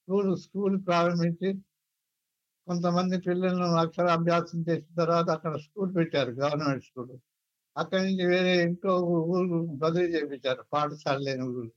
స్కూల్ 0.00 0.36
స్కూల్ 0.36 0.86
ప్రారంభించి 0.86 1.50
కొంతమంది 2.66 3.18
పిల్లలను 3.18 3.76
అక్షరాభ్యాసం 3.76 4.60
చేసిన 4.68 4.94
తర్వాత 4.94 5.30
అక్కడ 5.30 5.56
స్కూల్ 5.56 5.94
పెట్టారు 5.94 6.30
గవర్నమెంట్ 6.30 6.84
స్కూల్. 6.84 7.14
అక్కడి 7.76 8.02
నుంచి 8.06 8.26
వేరే 8.26 8.62
ఇంకో 8.62 8.92
ఊరు 8.98 9.66
బదిలీ 9.76 10.06
చేయించారు 10.14 10.62
పాఠశాల 10.72 11.18
లేని 11.18 11.42
ఊరు. 11.42 11.70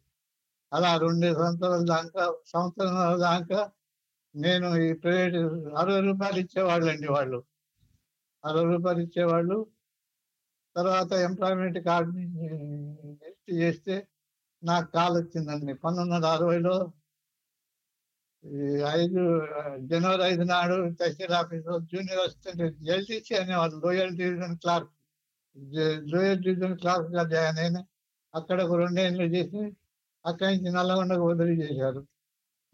అలా 0.74 0.98
రెండు 0.98 1.34
సంవత్సరాల 1.34 1.86
దాకా 1.86 2.34
సంవత్సరాల 2.48 3.18
దాకా 3.18 3.72
నేను 4.36 4.76
ఈ 4.76 4.94
ప్రైవేట్ 4.94 5.36
అరవై 5.78 6.02
రూపాయలు 6.02 6.40
ఇచ్చేవాళ్ళు 6.40 6.88
అండి 6.92 7.08
వాళ్ళు. 7.08 7.40
అరవై 8.46 8.76
రూపాయలు 8.76 9.00
ఇచ్చేవాళ్ళు. 9.00 9.58
తర్వాత 10.76 11.12
ఎంప్లాయ్మెంట్ 11.28 11.80
కార్డుని 11.88 12.26
లిస్ట్ 13.22 13.52
చేస్తే 13.62 13.96
నాకు 14.64 14.88
కాల్ 14.92 15.16
వచ్చిందండి. 15.18 15.74
పంతొమ్మిది 15.74 16.16
వందల 16.16 16.30
అరవైలో 16.38 16.76
ఈ 18.44 18.64
ఐదు 19.00 19.22
జనవరి 19.92 20.24
ఐదు 20.32 20.44
నాడు 20.44 20.76
తహసీల్ 21.00 21.36
ఆఫీస్లో 21.42 21.76
జూనియర్ 21.92 22.22
అసిస్టెంట్ 22.26 22.64
ఎల్టీసీ 22.96 23.34
అనేవాళ్ళు 23.36 23.78
lower 23.86 24.14
division 24.18 24.58
clerk 24.58 24.92
lower 26.14 26.42
division 26.46 26.76
క్లార్క్గా 26.78 27.24
join 27.34 27.60
అయిన 27.60 27.78
అక్కడ 28.34 28.58
ఒక 28.64 28.76
రెండేళ్ళు 28.76 29.28
చేసి 29.36 29.62
అక్కడి 30.26 30.52
నుంచి 30.56 30.72
నల్లగొండకు 30.72 31.24
బదిలీ 31.32 31.56
చేశారు. 31.64 32.02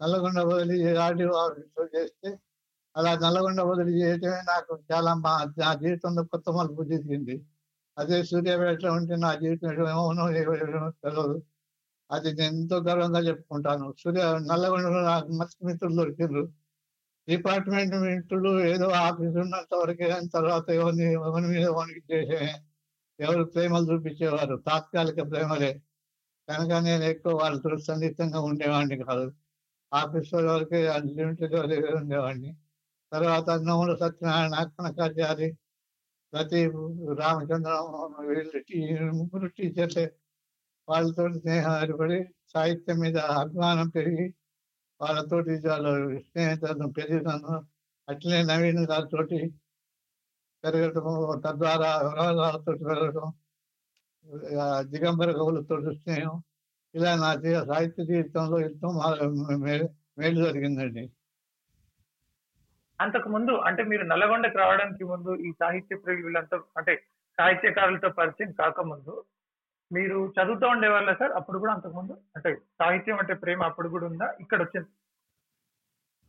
నల్లగొండ 0.00 0.40
బదిలీ 0.50 0.76
ఆర్డీఓ 1.06 1.32
ఆఫీస్లో 1.44 1.84
చేస్తే 1.96 2.30
అలా 2.96 3.10
నల్లగొండ 3.24 3.60
బదిలీ 3.62 3.92
చేయటమే 4.02 4.40
నాకు 4.52 4.72
చాలా 4.92 5.10
మా 5.24 5.32
నా 5.58 5.70
జీవితంలో 5.74 6.22
కొత్త 6.24 6.50
మలుపు 6.50 6.82
తిరిగింది 6.82 7.36
అదే 7.98 8.24
సూర్యాపేటలో 8.24 8.92
ఉంటే 8.92 9.16
నా 9.16 9.34
జీవితం 9.34 9.72
ఏమవునో 9.72 10.24
ఏమో 10.36 10.54
తెలియదు 10.54 11.42
అది 12.10 12.32
నేను 12.32 12.56
ఎంతో 12.56 12.76
గర్వంగా 12.82 13.20
చెప్పుకుంటాను. 13.20 13.94
సూర్య 13.98 14.22
నల్లగొండలో 14.50 15.00
నాకు 15.02 15.28
మంచి 15.32 15.66
మిత్రులు 15.66 15.96
దొరికిండ్రు 15.96 16.42
డిపార్ట్మెంట్ 17.28 17.94
మిత్రులు 17.96 18.60
ఏదో 18.60 18.88
ఆఫీస్ 18.88 19.36
ఉన్నంత 19.36 19.74
వరకే 19.74 20.08
తర్వాత 20.34 20.70
ఎవరిని 20.70 21.12
ఎవరి 21.12 21.46
మీద 21.46 21.68
వానికి 21.68 22.02
చేసే 22.12 22.40
ఎవరు 23.20 23.44
ప్రేమలు 23.44 23.86
చూపించేవారు. 23.92 24.56
తాత్కాలిక 24.66 25.30
ప్రేమలే. 25.30 25.72
కనుక 26.48 26.72
నేను 26.84 27.04
ఎక్కువ 27.04 27.34
వాళ్ళతో 27.42 27.78
సన్నిహితంగా 27.78 28.40
ఉండేవాడిని 28.40 29.04
కాదు. 29.04 29.26
ఆఫీస్ 29.92 30.34
వరకే 30.34 30.88
అన్లిమిటెడ్ 30.88 31.54
ఉండేవాడిని. 31.96 32.50
తర్వాత 33.12 33.50
నవ్వుల 33.50 33.94
సత్యనారాయణ 33.96 34.56
కనకాచారి 34.78 35.48
ప్రతి 36.32 36.60
రామచంద్రం 37.20 37.86
వీళ్ళు 38.28 38.60
టీ- 38.68 38.82
ముగ్గురు 39.18 39.48
టీచర్లే 39.56 40.04
వాళ్ళతో 40.88 41.24
స్నేహం 41.36 41.74
ఏర్పడి 41.82 42.18
సాహిత్యం 42.52 42.98
మీద 43.02 43.18
అభిమానం 43.40 43.88
పెరిగి 43.96 44.26
వాళ్ళతోటి 45.00 45.54
చాలా 45.66 45.90
స్నేహితులను 46.24 46.88
పెరిగినాను 46.96 47.54
అట్లనే 48.08 48.40
నవీన్ 48.48 48.82
గారితోటి 48.90 49.38
పెరగటం 50.64 51.06
తద్వారా 51.44 51.90
వినోదాలతో 52.06 52.72
పెరగటం 52.82 53.28
ఆ 54.60 54.66
దిగంబర 54.90 55.30
కవులతో 55.38 55.74
స్నేహం 56.00 56.36
ఇలా 56.94 57.12
నా 57.16 57.30
జీ- 57.42 57.64
సాహిత్య 57.68 58.04
జీవితంలో 58.10 58.56
ఎంతో 58.60 58.88
మా- 58.92 59.16
మే- 59.64 59.88
మేలు 60.18 60.38
జరిగిందండి 60.46 61.04
అంతకు 63.00 63.28
ముందు 63.28 63.52
అంటే 63.52 63.82
మీరు 63.82 64.02
నల్లగొండకు 64.02 64.58
రావడానికి 64.58 65.04
ముందు 65.04 65.36
ఈ 65.36 65.52
సాహిత్య 65.52 65.96
ప్రియులంతా 65.96 66.56
అంటే 66.76 66.94
సాహిత్యకారులతో 67.38 68.08
పరిచయం 68.08 68.52
కాకముందు 68.52 69.24
మీరు 69.92 70.32
చదువుతూ 70.36 70.66
ఉండేవాళ్ళ 70.68 71.12
సార్? 71.12 71.32
అప్పుడు 71.32 71.58
కూడా 71.58 71.72
అంతకు 71.72 71.92
ముందు? 71.92 72.12
అంటే 72.36 72.54
సాహిత్యం 72.54 73.18
అంటే 73.18 73.34
ప్రేమ 73.34 73.62
అప్పుడు 73.62 73.88
కూడా 73.88 74.06
ఉందా? 74.06 74.34
ఇక్కడ 74.40 74.62
వచ్చింది 74.62 74.88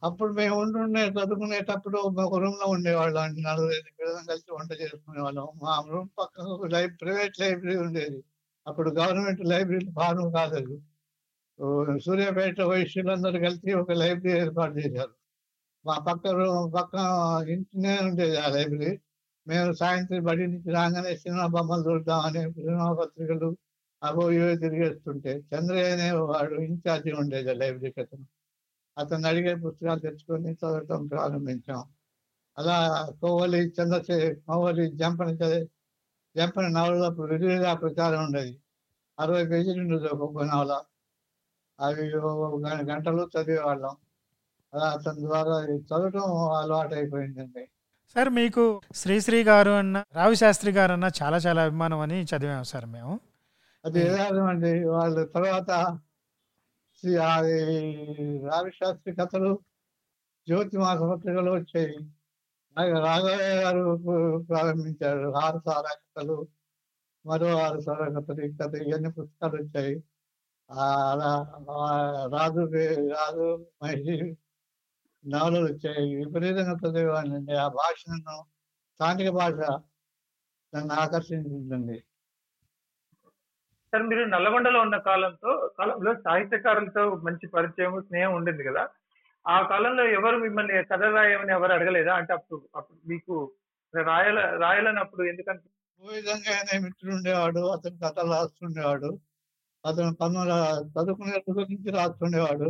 అప్పుడు 0.04 0.34
మేము 0.34 0.56
ఉంటుండే 0.62 1.02
చదువుకునేటప్పుడు 1.08 1.98
ఒక 1.98 2.38
రూమ్లో 2.40 2.68
ఉండేవాళ్ళం 2.68 3.22
అండి. 3.24 3.42
నలుగురు 3.42 3.74
ఐదు 3.74 3.92
పిల్లలు 4.00 4.28
కలిసి 4.30 4.54
వంట 4.54 4.72
చేసుకునేవాళ్ళం. 4.82 5.48
మా 5.64 5.84
రూమ్ 5.90 6.10
పక్కన 6.20 6.44
ఒక 6.44 6.62
ప్రైవేట్ 7.02 7.40
లైబ్రరీ 7.40 7.78
ఉండేది. 7.78 8.24
అప్పుడు 8.68 8.90
గవర్నమెంట్ 8.90 9.42
లైబ్రరీ 9.46 9.86
భాగం 9.92 10.32
కాలేదు. 10.32 10.76
సూర్యాపేట 12.00 12.62
వైశ్యులందరూ 12.62 13.40
కలిసి 13.40 13.74
ఒక 13.74 13.92
లైబ్రరీ 13.92 14.40
ఏర్పాటు 14.40 14.74
చేశారు. 14.74 15.21
మా 15.86 15.98
పక్క 15.98 16.24
పక్క 16.76 16.96
ఇంటినే 17.50 18.00
ఉండేది 18.00 18.38
ఆ 18.38 18.48
లైబ్రరీ. 18.48 19.00
మేము 19.48 19.74
సాయంత్రం 19.74 20.24
బడి 20.24 20.48
నుంచి 20.48 20.72
రాగానే 20.72 21.18
సినిమా 21.18 21.46
బొమ్మలు 21.46 21.92
చూద్దామని 21.92 22.54
సినిమా 22.54 22.94
పత్రికలు 22.94 23.58
అవో 24.04 24.32
ఇవో 24.32 24.56
తిరిగేస్తుంటే 24.56 25.32
చంద్రయ్య 25.38 25.92
అనే 25.92 26.12
వాడు 26.12 26.54
ఇన్ఛార్జి 26.54 27.12
ఉండేది 27.12 27.50
ఆ 27.50 27.54
లైబ్రరీకి 27.54 28.02
అతను 28.02 28.26
అతను 28.98 29.28
అడిగే 29.28 29.56
పుస్తకాలు 29.56 30.00
తెచ్చుకొని 30.00 30.54
చదవటం 30.54 31.08
ప్రారంభించాం. 31.08 31.84
అలా 32.58 33.10
కోవలి 33.22 33.68
చంద్రశేఖర్ 33.68 34.40
కోవలి 34.40 34.92
జంపన 34.92 35.30
చదివి 35.30 35.70
జంపన 36.38 36.68
నవల 36.68 37.08
విడిగా 37.08 37.74
ప్రచారం 37.74 38.26
ఉండేది. 38.26 38.60
అరవై 39.20 39.46
పేజీలు 39.46 39.82
ఉండేది 39.82 40.08
ఒక్కొక్క 40.08 40.44
నవల. 40.44 40.82
అవి 41.80 42.10
గ- 42.10 42.94
గంటలు 42.94 43.30
చదివేవాళ్ళం. 43.40 43.96
అతని 44.74 45.20
ద్వారా 45.20 45.56
చదవటం 45.76 46.48
అలవాటు 46.52 46.96
అయిపోయిందండి 46.96 47.70
సార్ 48.16 48.30
మీకు 48.30 48.82
శ్రీశ్రీ 48.96 49.44
గారు 49.44 49.70
అన్న 49.72 50.04
రావి 50.14 50.36
శాస్త్రి 50.36 50.72
గారు 50.72 50.94
అన్న 50.94 51.10
చాలా 51.24 51.38
చాలా 51.38 51.64
అభిమానం 51.64 52.00
అని 52.00 52.24
చదివాం 52.24 52.64
సార్ 52.64 52.86
మేము. 52.86 53.20
అది 53.86 54.18
అండి? 54.20 54.84
వాళ్ళ 54.88 55.24
తర్వాత 55.26 55.98
ఈ 57.06 57.16
రావిశాస్త్రి 58.48 59.16
కథలు 59.16 59.60
జ్యోతి 60.48 60.78
మాస 60.78 61.00
పత్రికలు 61.00 61.52
వచ్చాయి 61.52 61.94
రాఘవయ్య 63.00 63.56
గారు 63.64 63.98
ప్రారంభించారు. 64.50 65.34
ఆరు 65.36 65.62
సార 65.66 65.84
కథలు 65.84 66.48
మరో 67.26 67.60
ఆరు 67.62 67.80
సార 67.80 68.20
కథలు 68.20 68.54
కథ 68.64 68.76
ఇవన్నీ 68.76 69.10
పుస్తకాలు 69.10 69.64
వచ్చాయి. 69.64 69.96
రాజు 72.34 72.62
రాజు 73.14 73.66
మహిళ 73.84 74.36
నవలలు 75.26 75.66
వచ్చాయి 75.66 76.08
విపరీతంగా 76.16 76.76
చదివేవాడినండి 76.84 77.54
ఆ 77.64 77.68
భాష 77.80 78.00
నన్ను 78.10 78.36
స్థానిక 78.94 79.30
భాష 79.30 79.60
నన్ను 80.74 80.94
ఆకర్షించిందండి. 80.94 81.98
సార్ 83.94 84.04
మీరు 84.04 84.24
నల్లగొండలో 84.26 84.80
ఉన్న 84.82 84.98
కాలంతో 85.08 85.52
కాలంలో 85.78 86.12
సాహిత్యకారులతో 86.26 87.02
మంచి 87.26 87.46
పరిచయం 87.48 87.96
స్నేహం 88.02 88.34
ఉండింది 88.34 88.64
కదా. 88.64 88.84
ఆ 89.46 89.58
కాలంలో 89.62 90.04
ఎవరు 90.18 90.38
మిమ్మల్ని 90.38 90.84
కథ 90.84 91.04
రాయమని 91.16 91.54
ఎవరు 91.54 91.74
అడగలేదా? 91.74 92.14
అంటే 92.14 92.32
అప్పుడు 92.34 92.58
అప్పుడు 92.76 93.00
మీకు 93.08 93.36
రాయాల 93.94 94.40
రాయాలన్నప్పుడు 94.64 95.24
ఎందుకంటే 95.24 95.68
ఓ 96.02 96.08
విధంగా 96.18 96.54
అనే 96.62 96.76
మిత్రుడు 96.86 97.14
ఉండేవాడు 97.16 97.62
అతను 97.74 97.98
కథలు 98.04 98.32
రాస్తుండేవాడు 98.32 99.10
అతను 99.84 100.14
పన్నుల 100.16 100.54
చదువుకునే 100.94 101.38
నుంచి 101.70 101.92
రాస్తుండేవాడు. 101.92 102.68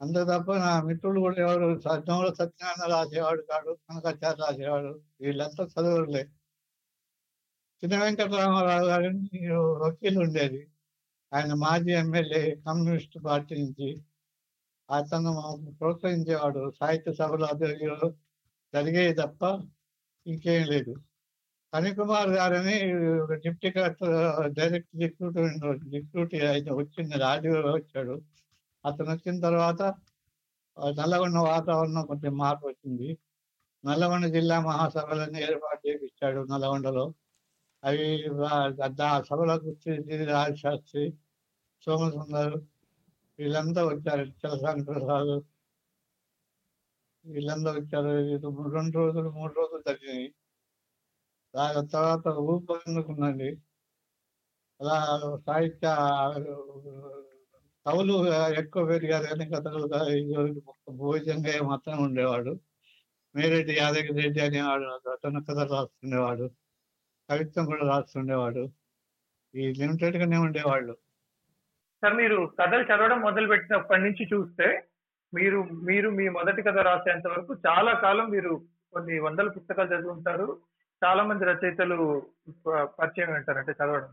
అంతే 0.00 0.20
తప్ప 0.24 0.54
నా 0.56 0.82
మిత్రుడు 0.82 1.20
కూడా 1.20 1.36
ఎవరు 1.42 1.80
సత్యంలో 1.80 2.28
సత్యనారాయణ 2.34 2.92
రాసేవాడు 2.94 3.42
కాడు 3.42 3.78
కనకాచార్య 3.86 4.42
రాసేవాడు. 4.42 4.90
వీళ్ళంతా 5.20 5.64
చదువులే. 5.64 6.22
చిన్న 7.82 8.04
వెంకటరామారావు 8.04 8.86
గారు 8.86 9.08
వకీలు 9.84 10.18
ఉండేది. 10.20 10.60
ఆయన 11.34 11.54
మాజీ 11.54 11.92
ఎమ్మెల్యే 11.92 12.42
కమ్యూనిస్ట్ 12.66 13.18
పార్టీ 13.24 13.54
నుంచి. 13.62 13.88
అతను 14.88 15.32
ప్రోత్సహించేవాడు. 15.80 16.62
సాహిత్య 16.80 17.12
సభలు 17.12 17.44
అదే 17.44 17.68
జరిగేవి 18.74 19.14
తప్ప 19.14 19.42
ఇంకేం 20.26 20.64
లేదు. 20.66 20.94
ఫణికుమార్ 21.72 22.30
గారని 22.30 22.76
deputy 23.34 23.70
collector 23.70 24.16
direct 24.54 24.98
deputy 24.98 25.42
deputy 25.90 26.38
అయితే 26.46 26.70
వచ్చింది 26.70 27.16
రాజీవ్ 27.18 27.56
వచ్చాడు. 27.56 28.14
అతను 28.84 29.10
వచ్చిన 29.10 29.36
తర్వాత 29.40 29.82
నల్లగొండ 30.98 31.38
వాతావరణం 31.50 32.02
కొంచెం 32.06 32.34
మార్పు 32.36 32.64
వచ్చింది 32.66 33.08
నల్లగొండ 33.84 34.26
జిల్లా 34.36 34.56
మహాసభలన్నీ 34.60 35.40
ఏర్పాటు 35.48 35.80
చేపించాడు 35.88 36.40
నల్లగొండలో. 36.52 37.04
అవి 37.82 38.06
ఆ 39.08 39.10
సభలకు 39.28 39.70
రాజశాస్త్రి 40.34 41.04
సోమసుందర్ 41.86 42.54
వీళ్ళంతా 43.38 43.82
వచ్చారు 43.86 44.24
చలసాని 44.40 44.84
ప్రసాద్ 44.84 45.32
వీళ్ళందరూ 47.24 47.76
వచ్చారు. 47.80 48.10
ఇది 48.34 48.48
రెండు 48.76 48.96
రోజులు 48.98 49.30
మూడు 49.38 49.52
రోజులు 49.60 49.82
జరిగినాయి. 49.88 50.28
దాని 51.54 51.88
తర్వాత 51.88 52.26
ఊపందుకున్నది 52.52 53.50
అలా 54.80 54.96
సాహిత్య 55.46 55.86
కవులు 57.88 58.26
ఎక్కువ 58.58 58.86
పెరిగారు 58.86 59.24
కానీ 59.24 59.46
కథలు 59.46 60.62
భోజంగా 60.90 61.68
మాత్రం 61.68 62.04
ఉండేవాడు. 62.04 62.60
మేరెడ్డి 63.36 63.76
యాదగిరి 63.78 64.22
రెడ్డి 64.22 64.40
అనేవాడు 64.40 65.10
అతను 65.10 65.44
కథలు 65.44 65.70
రాస్తుండేవాడు. 65.70 66.50
కవిత్వం 67.30 67.66
కూడా 67.66 67.88
రాస్తుండేవాడు. 67.88 68.68
ఈ 69.54 69.72
లిమిటెడ్ 69.72 70.16
గానే 70.16 70.36
ఉండేవాళ్ళు. 70.36 70.96
సార్ 72.02 72.14
మీరు 72.14 72.52
కథలు 72.60 72.82
చదవడం 72.82 73.20
మొదలు 73.20 73.46
పెట్టినప్పటి 73.46 74.02
నుంచి 74.02 74.28
చూస్తే 74.34 74.84
మీరు 75.34 75.62
మీరు 75.62 76.10
మీ 76.10 76.28
మొదటి 76.28 76.62
కథ 76.62 76.78
రాసేంత 76.78 77.26
వరకు 77.26 77.54
చాలా 77.54 77.92
కాలం 77.92 78.30
మీరు 78.30 78.62
కొన్ని 78.92 79.18
వందల 79.18 79.48
పుస్తకాలు 79.48 79.94
చదువుంటారు. 79.94 80.58
చాలా 81.04 81.22
మంది 81.22 81.44
రచయితలు 81.44 82.26
ప- 82.66 82.84
పరిచయం 82.84 83.34
ఉంటారు 83.34 83.58
అంటే 83.58 83.72
చదవడం. 83.72 84.08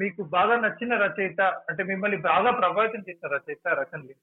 మీకు 0.00 0.22
బాగా 0.22 0.54
నచ్చిన 0.60 0.94
రచయిత 0.96 1.40
అంటే 1.40 1.82
మిమ్మల్ని 1.82 2.18
బాగా 2.18 2.50
ప్రభావితం 2.50 3.02
చేసిన 3.08 3.28
రచయిత 3.28 3.68
రచనలు 3.80 4.14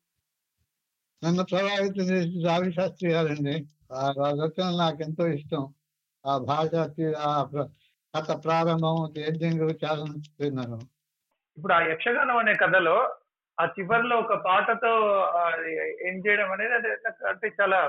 నన్ను 1.21 1.43
ప్రభావితం 1.51 2.05
చేసి 2.11 2.47
రావి 2.47 2.73
శాస్త్రి 2.73 3.09
గారండి. 3.11 3.55
ఆ 3.93 4.03
రచన 4.19 4.67
నాకు 4.77 5.01
ఎంతో 5.01 5.27
ఇష్టం. 5.27 5.63
ఆ 6.25 6.37
భాష 6.37 6.71
కథ 8.15 8.31
ప్రారంభం 8.45 8.95
ఎండింగ్ 9.17 9.61
చాలా 9.83 10.01
నచ్చుతుంది 10.03 10.55
నాకు 10.55 10.77
ఇప్పుడు 11.57 11.73
ఆ 11.73 11.79
యక్షగానం 11.81 12.37
అనే 12.37 12.53
కథలో 12.53 12.97
ఆ 13.57 13.65
చివరిలో 13.65 14.15
ఒక 14.17 14.33
పాటతో 14.45 14.91
ఏం 16.07 16.15
చేయడం 16.27 16.51
అనేది 16.51 16.73
అంటే 16.73 16.91
అంటే 17.27 17.47
చాలా 17.61 17.79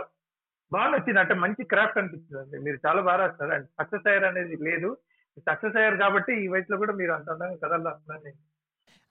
బాగా 0.73 0.89
నచ్చింది. 0.91 1.21
అంటే 1.21 1.35
మంచి 1.35 1.63
క్రాఫ్ట్ 1.65 1.99
అనిపిస్తుంది. 1.99 2.43
అండి 2.43 2.59
మీరు 2.59 2.79
చాలా 2.87 3.01
బాగా 3.03 3.17
రాస్తారు 3.17 3.53
అండ్ 3.53 3.67
సక్సెస్ 3.81 4.07
అయ్యారు 4.07 4.27
అనేది 4.27 4.57
లేదు. 4.57 4.91
సక్సెస్ 5.39 5.77
అయ్యారు 5.77 5.97
కాబట్టి 5.97 6.45
ఈ 6.45 6.49
వయసులో 6.49 6.79
కూడా 6.79 6.93
మీరు 6.93 7.13
అంత 7.13 7.31
అందంగా 7.31 7.55
కథలు 7.55 7.85
రాస్తున్నారు 7.85 8.33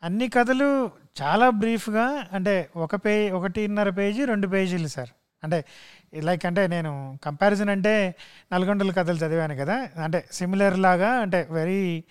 అన్ని 0.03 0.29
కథలు 0.29 0.91
చాలా 1.21 1.49
బ్రీఫ్గా 1.49 2.27
అంటే 2.33 2.69
ఒక 2.75 2.95
పే 2.95 3.31
ఒకటిన్నర 3.31 3.89
పేజీ 3.89 4.25
రెండు 4.25 4.47
పేజీలు 4.47 4.87
సార్. 4.87 5.09
అంటే 5.43 5.65
లైక్ 6.15 6.45
అంటే 6.45 6.67
నేను 6.67 7.19
కంపారిజన్ 7.23 7.69
అంటే 7.69 8.15
నల్గొండల 8.53 8.91
కథలు 8.91 9.17
చదివాను 9.17 9.55
కదా. 9.55 9.89
అంటే 10.03 10.25
సిమిలర్ 10.31 10.79
లాగా 10.79 11.11
అంటే 11.11 11.47
వెరీ 11.51 12.03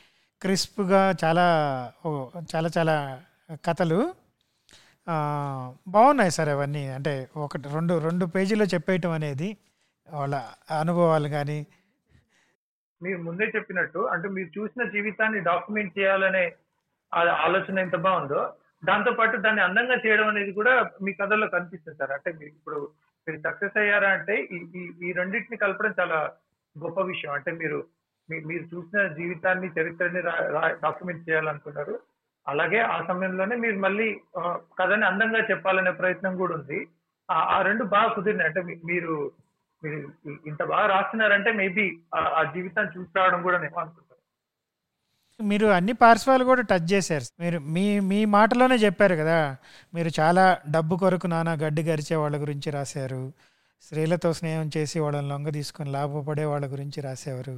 క్రిస్ప్గా 0.43 1.15
చాలా 1.25 1.47
చాలా 2.57 2.71
చాలా 2.79 3.23
కథలు. 3.67 4.15
బాగున్నాయి 5.89 6.31
సార్ 6.31 6.49
అవన్నీ. 6.49 6.87
అంటే 6.89 7.29
ఒకటి 7.37 7.69
రెండు 7.69 7.99
రెండు 7.99 8.27
పేజీలో 8.27 8.65
చెప్పేయటం 8.65 9.11
అనేది 9.11 9.57
వాళ్ళ 10.11 10.43
అనుభవాలు 10.81 11.29
కానీ 11.29 11.67
మీరు 13.03 13.19
ముందే 13.19 13.53
చెప్పినట్టు 13.57 13.99
అంటే 13.99 14.29
మీరు 14.29 14.61
చూసిన 14.61 14.85
జీవితాన్ని 14.85 15.41
డాక్యుమెంట్ 15.41 15.99
చేయాలనే 15.99 16.53
ఆలోచన 17.15 17.79
ఎంత 17.79 17.97
బాగుందో 17.97 18.53
దాంతో 18.85 19.13
పాటు 19.13 19.37
దాన్ని 19.37 19.63
అందంగా 19.63 19.95
చేయడం 20.07 20.29
అనేది 20.29 20.53
కూడా 20.53 20.91
మీ 21.03 21.13
కథల్లో 21.13 21.47
కనిపిస్తుంది 21.47 21.99
సార్. 21.99 22.11
అంటే 22.11 22.33
మీరు 22.33 22.49
ఇప్పుడు 22.49 22.89
మీరు 23.29 23.41
సక్సెస్ 23.41 23.79
అయ్యారా 23.79 24.09
అంటే 24.09 24.49
ఈ 24.53 24.89
ఈ- 25.03 25.13
రెండింటిని 25.13 25.57
కలపడం 25.57 25.95
చాలా 26.01 26.33
గొప్ప 26.79 27.01
విషయం. 27.01 27.33
అంటే 27.33 27.53
మీరు 27.53 27.85
మీ- 28.31 28.47
మీరు 28.47 28.63
చూసిన 28.63 29.09
జీవితాన్ని 29.09 29.71
చరిత్రని 29.81 30.23
డాక్యుమెంట్ 30.83 31.31
చేయాలనుకున్నారు. 31.31 32.01
అలాగే 32.49 32.79
ఆ 32.79 33.05
సమయంలోనే 33.05 33.57
మీరు 33.57 33.77
మళ్ళీ 33.77 34.21
కథని 34.79 35.07
అందంగా 35.07 35.39
చెప్పాలనే 35.39 35.91
ప్రయత్నం 35.91 36.37
కూడా 36.37 36.55
ఉంది. 36.55 36.89
ఆ- 37.31 37.59
ఆ 37.59 37.63
రెండు 37.63 37.85
బాగా 37.85 38.09
కుదిరినాయి. 38.09 38.49
అంటే 38.49 38.63
మీరు 38.85 39.33
మీరు 39.83 39.99
ఇంత 40.47 40.63
బాగా 40.65 40.87
రాస్తున్నారంటే 40.87 41.53
మేబీ 41.53 41.85
ఆ 42.17 42.43
జీవితాన్ని 42.55 42.93
చూసి 42.97 43.13
రావడం 43.17 43.43
కూడా 43.43 43.59
నేను 43.59 43.79
అనుకుంటాను 43.79 44.09
మీరు 45.41 45.67
అన్ని 45.67 45.93
పార్శ్వాలు 45.93 46.45
కూడా 46.45 46.63
టచ్ 46.63 46.93
చేశారు. 46.93 47.27
మీరు 47.41 47.59
మీ 47.75 47.85
మీ 48.01 48.25
మాటలోనే 48.35 48.77
చెప్పారు 48.77 49.15
కదా 49.15 49.39
మీరు 49.95 50.11
చాలా 50.21 50.45
డబ్బు 50.71 50.95
కొరకు 50.97 51.27
నానా 51.27 51.53
గడ్డి 51.63 51.83
గరిచే 51.83 52.17
వాళ్ళ 52.17 52.37
గురించి 52.37 52.71
రాశారు. 52.71 53.23
స్త్రీలతో 53.83 54.33
స్నేహం 54.33 54.71
చేసి 54.77 54.99
వాళ్ళని 55.01 55.29
లొంగ 55.29 55.49
తీసుకొని 55.51 55.91
లాభపడే 55.91 56.45
వాళ్ళ 56.45 56.67
గురించి 56.67 57.01
రాసేవారు. 57.01 57.57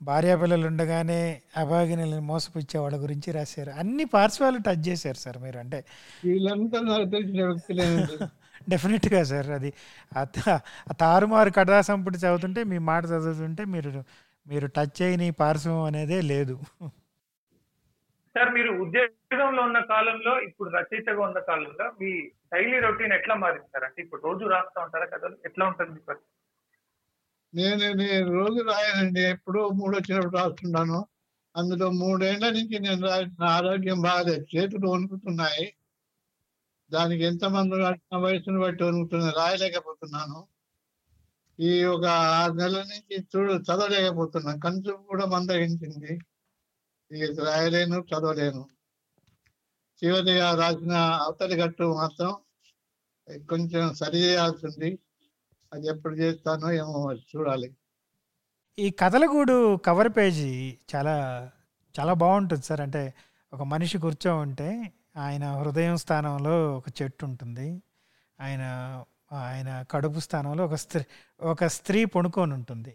భార్యాపిల్లలు 0.00 0.66
ఉండగానే 0.66 1.20
అభాగినులను 1.56 2.22
మోసపుచ్చే 2.22 2.78
వాళ్ళ 2.78 2.96
గురించి 3.02 3.30
రాశారు. 3.32 3.70
అన్ని 3.72 4.04
పార్శ్వాలు 4.14 4.58
టచ్ 4.58 4.88
చేశారు 4.88 5.16
సార్ 5.16 5.38
మీరు 5.38 5.58
అంటే 5.58 5.80
వీళ్ళంతా 6.24 6.80
నాకు 6.82 7.08
తెలిసిన 7.10 7.42
వ్యక్తులేనండి 7.44 8.16
డెఫినెట్గా 8.68 9.24
సార్ 9.24 9.50
అది 9.50 9.72
తారుమారు 11.00 11.50
కథా 11.50 11.80
సంపుటి 11.80 12.18
చదువుతుంటే 12.18 12.64
మీ 12.64 12.78
మాట 12.78 13.04
చదువుతుంటే 13.04 13.64
మీరు 13.64 14.04
మీరు 14.46 14.66
టచ్ 14.66 15.02
చేయని 15.02 15.30
పార్శ్వం 15.30 15.82
అనేదే 15.82 16.20
లేదు. 16.20 16.60
సార్ 18.36 18.54
మీరు 18.54 18.72
ఉద్యోగంలో 18.72 19.62
ఉన్న 19.62 19.80
కాలంలో 19.80 20.40
ఇప్పుడు 20.40 20.70
రచయితగా 20.70 21.20
ఉన్న 21.20 21.38
కాలంలో 21.38 21.92
మీ 22.00 22.30
డైలీ 22.54 22.78
రొటీన్ 22.80 23.12
ఎట్లా 23.12 23.34
మారింది 23.34 23.66
సార్? 23.66 23.84
అంటే 23.84 24.02
ఇప్పుడు 24.02 24.22
రోజు 24.22 24.44
రాస్తా 24.44 24.82
ఉంటారా 24.82 25.04
కథలు? 25.04 25.36
ఎట్లా 25.44 25.66
ఉంటుంది? 25.66 26.00
నేను 27.54 27.92
నేను 27.92 28.32
రోజు 28.32 28.62
రాయనండి. 28.62 29.20
ఎప్పుడో 29.20 29.68
మూడు 29.68 29.96
వచ్చినప్పుడు 29.96 30.36
రాస్తున్నాను. 30.36 31.06
అందులో 31.56 31.90
మూడేళ్ళ 31.90 32.50
నుంచి 32.50 32.78
నేను 32.78 33.08
రాసిన 33.08 33.44
ఆరోగ్యం 33.44 34.00
బాగాలేదు. 34.00 34.46
చేతులు 34.56 34.88
వణుకుతున్నాయి. 34.88 35.74
దానికి 36.92 37.24
ఎంతమంది 37.24 37.76
నా 37.76 38.18
వయసును 38.18 38.60
బట్టి 38.60 38.84
వణుకుతున్నాయి 38.84 39.34
రాయలేకపోతున్నాను. 39.36 40.46
ఈ 41.60 41.84
ఒక 41.84 42.04
ఆరు 42.06 42.52
నెలల 42.52 42.82
నుంచి 42.82 43.26
చూడు 43.36 43.52
చదవలేకపోతున్నాను. 43.52 44.60
కంచు 44.60 44.92
కూడా 44.92 45.26
మందగించింది. 45.26 46.18
ఇది 47.10 47.40
రాయలేను 47.44 48.04
చదవలేను. 48.12 48.68
చివరిగా 50.04 50.54
రాసిన 50.54 50.92
అవతలి 50.92 51.56
గట్టు 51.56 51.94
మాత్రం 51.94 52.36
కొంచెం 53.48 53.94
సరి 53.94 54.18
చేయాల్సింది. 54.18 54.98
అది 55.72 55.86
ఎప్పుడు 55.86 56.14
చేస్తానో 56.14 56.72
ఏమో 56.72 57.12
చూడాలి. 57.12 57.76
ఈ 58.78 58.90
కథలగూడు 58.90 59.76
కవర్ 59.76 60.08
పేజీ 60.16 60.78
చాలా 60.94 61.50
చాలా 62.00 62.12
బాగుంటుంది 62.12 62.62
సార్. 62.62 62.80
అంటే 62.80 63.14
ఒక 63.52 63.62
మనిషి 63.62 63.98
కూర్చో 63.98 64.36
ఉంటే 64.36 64.92
ఆయన 65.16 65.44
హృదయం 65.52 65.96
స్థానంలో 65.96 66.76
ఒక 66.76 66.84
చెట్టు 67.02 67.24
ఉంటుంది. 67.24 67.82
ఆయన 68.40 68.62
ఆయన 69.32 69.84
కడుపు 69.90 70.18
స్థానంలో 70.18 70.64
ఒక 70.64 70.74
స్త్రీ 70.74 71.02
ఒక 71.40 71.64
స్త్రీ 71.66 72.04
పడుకొని 72.04 72.54
ఉంటుంది. 72.54 72.94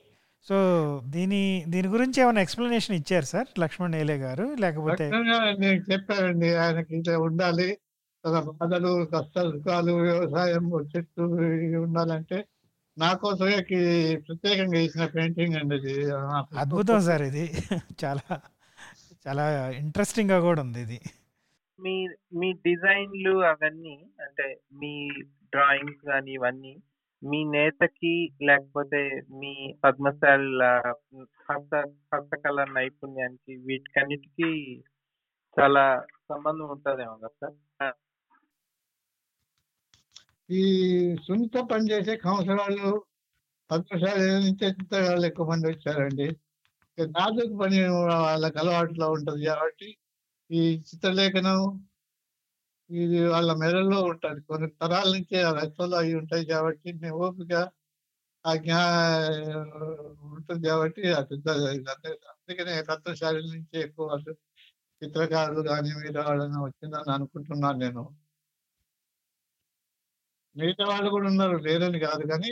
సో 0.49 0.57
దీని 1.05 1.65
దీని 1.67 1.87
గురించి 1.87 2.21
ఏమైనా 2.21 2.41
ఎక్స్ప్లెనేషన్ 2.41 2.95
ఇచ్చారు 2.95 3.25
సార్? 3.25 3.59
లక్ష్మణ్ 3.59 3.91
నేలే 3.91 4.17
గారు? 4.17 4.55
లేకపోతే 4.59 5.05
చెప్పానండి 5.93 6.55
ఆయనకి 6.55 6.97
ఇట్లా 6.97 7.17
ఉండాలి. 7.19 7.77
బాధలు 8.25 9.05
కష్ట 9.05 9.39
సుఖాలు 9.39 9.91
వ్యవసాయం 9.91 10.65
చెట్టు 10.81 11.21
ఇవి 11.41 11.75
ఉండాలంటే 11.75 12.45
నా 12.97 13.13
కోసమే 13.13 13.57
ప్రత్యేకంగా 14.15 14.79
వేసిన 14.79 15.05
పెయింటింగ్ 15.05 15.55
అండి 15.55 15.75
ఇది. 15.75 16.11
అద్భుతం 16.59 17.01
సార్ 17.01 17.21
ఇది. 17.21 17.45
చాలా 18.03 18.39
చాలా 19.27 19.69
ఇంట్రెస్టింగ్గా 19.69 20.39
కూడా 20.39 20.61
ఉంది 20.61 20.81
ఇది. 20.81 20.99
మీ 21.79 21.95
మీ 22.39 22.53
డిజైన్లు 22.53 23.33
అవన్నీ 23.45 23.95
అంటే 24.19 24.45
మీ 24.73 24.93
డ్రాయింగ్స్ 25.53 26.01
కానీ 26.05 26.31
ఇవన్నీ 26.31 26.73
మీ 27.21 27.39
నేతకి 27.43 28.13
లేకపోతే 28.41 29.01
మీ 29.39 29.53
పద్మశాల 29.83 30.63
హస్త 31.49 31.75
హస్తకళ 32.13 32.63
నైపుణ్యానికి 32.73 33.53
వీటికన్నిటికి 33.57 34.49
చాలా 35.57 35.85
సంబంధం 36.31 36.67
ఉంటుందేమో 36.69 37.15
కదా 37.17 37.49
సార్? 37.79 37.97
ఈ 40.49 40.61
సున్నితో 41.27 41.61
పనిచేసే 41.63 42.15
కౌన్సిలర్లు, 42.17 42.91
పద్మశాలి 43.69 44.27
నుంచి 44.35 44.65
చిత్రకారులు 44.69 45.25
ఎక్కువ 45.25 45.47
మంది 45.49 45.67
వచ్చారండి. 45.67 46.27
ఇక 46.97 47.07
నాజుకు 47.09 47.55
పని 47.57 47.79
వాళ్ళకి 47.89 48.59
అలవాటులో 48.59 49.07
ఉంటుంది 49.11 49.45
కాబట్టి 49.45 49.89
ఈ 50.49 50.59
చిత్రలేఖనం 50.89 51.59
ఇది 52.89 53.19
వాళ్ళ 53.29 53.49
మెదడులో 53.61 53.97
ఉంటుంది. 54.09 54.41
కొన్ని 54.49 54.67
తరాల 54.81 55.07
నుంచి 55.15 55.37
రచనలు 55.57 55.95
అవి 55.95 56.11
ఉంటాయి 56.21 56.45
కాబట్టి 56.51 56.89
నేను 57.01 57.17
ఓపిక 57.19 57.53
ఆ 58.45 58.51
జ్ఞా 58.57 58.81
ఉంటుంది 60.29 60.63
కాబట్టి 60.67 61.01
అందుకనే 62.33 62.75
రత్నశాలి 62.91 63.41
నుంచి 63.47 63.75
ఎక్కువ 63.85 64.05
వాళ్ళు 64.11 64.33
చిత్రకారులు 65.01 65.61
కానీ 65.69 65.89
మిగతా 65.99 66.21
వాళ్ళని 66.29 66.59
వచ్చిందని 66.65 67.11
అనుకుంటున్నాను 67.17 67.79
నేను. 67.85 68.03
మిగతా 70.55 70.83
వాళ్ళు 70.89 71.09
కూడా 71.09 71.27
ఉన్నారు 71.31 71.57
లేరని 71.65 71.99
కాదు 71.99 72.23
కానీ 72.31 72.49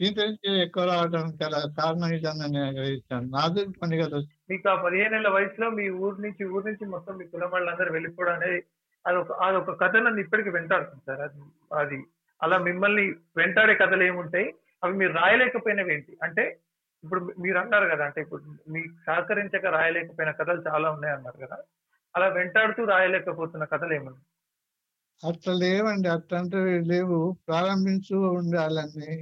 ఎక్కువ 0.00 0.84
రావడానికి 0.84 1.38
గల 1.44 1.56
కారణం 1.78 2.10
ఇదని 2.14 2.48
నేను 2.56 3.28
నాది 3.34 3.62
పని 3.80 3.96
కదా. 4.02 4.18
మీకు 4.50 4.66
ఆ 4.68 4.74
పదిహేనేళ్ళ 4.84 5.28
వయసులో 5.28 5.70
మీ 5.70 5.86
ఊరు 6.02 6.18
నుంచి 6.20 6.42
ఊరు 6.54 6.64
నుంచి 6.68 6.84
మొత్తం 6.86 7.16
మీ 7.18 7.24
కులం 7.24 7.50
వాళ్ళందరూ 7.50 7.92
వెళ్ళిపోవడం 7.92 8.34
అనేది 8.34 8.60
అదొక 9.04 9.32
అదొక 9.46 9.74
కథ 9.82 9.94
నన్ను 9.96 10.20
ఇప్పటికీ 10.20 10.50
వెంటాడుతుంది 10.50 11.04
సార్. 11.06 11.20
అది 11.22 11.40
అది 11.82 11.98
అలా 12.40 12.58
మిమ్మల్ని 12.58 13.04
వెంటాడే 13.36 13.74
కథలు 13.74 14.02
ఏముంటాయి? 14.02 14.48
అవి 14.82 14.94
మీరు 14.96 15.12
రాయలేకపోయినవి 15.12 15.92
ఏంటి? 15.94 16.12
అంటే 16.22 16.44
ఇప్పుడు 17.04 17.20
మీరు 17.38 17.58
అన్నారు 17.58 17.86
కదా 17.86 18.04
అంటే 18.04 18.20
ఇప్పుడు 18.20 18.42
మీకు 18.68 18.92
సహకరించక 19.06 19.66
రాయలేకపోయిన 19.76 20.30
కథలు 20.30 20.62
చాలా 20.68 20.88
ఉన్నాయి 20.90 21.14
అన్నారు 21.14 21.38
కదా. 21.44 21.58
అలా 22.14 22.28
వెంటాడుతూ 22.28 22.84
రాయలేకపోతున్న 22.84 23.64
కథలు 23.64 23.94
ఏమన్నా 23.94 24.22
అట్లా 25.22 25.52
లేవండి. 25.54 26.08
అట్లాంటివి 26.08 26.74
లేవు. 26.92 27.18
ప్రారంభించు 27.48 28.16
ఉండాలని 28.40 29.12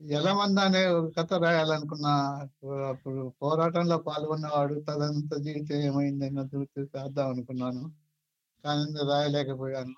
ఎలమంద 0.00 0.58
అనే 0.58 0.86
ఒక 0.88 1.08
కథ 1.16 1.32
రాయాలనుకున్నా 1.42 2.12
అప్పుడు 2.88 3.32
పోరాటంలో 3.42 3.98
పాల్గొన్నవాడు 3.98 4.74
తదంత 4.88 5.32
జీవితం 5.40 5.80
ఏమైందన్న 5.80 6.40
చూసి 6.54 6.80
చేద్దాం 6.94 7.28
అనుకున్నాను. 7.30 7.82
కానీ 8.64 9.02
రాయలేకపోయాను. 9.10 9.94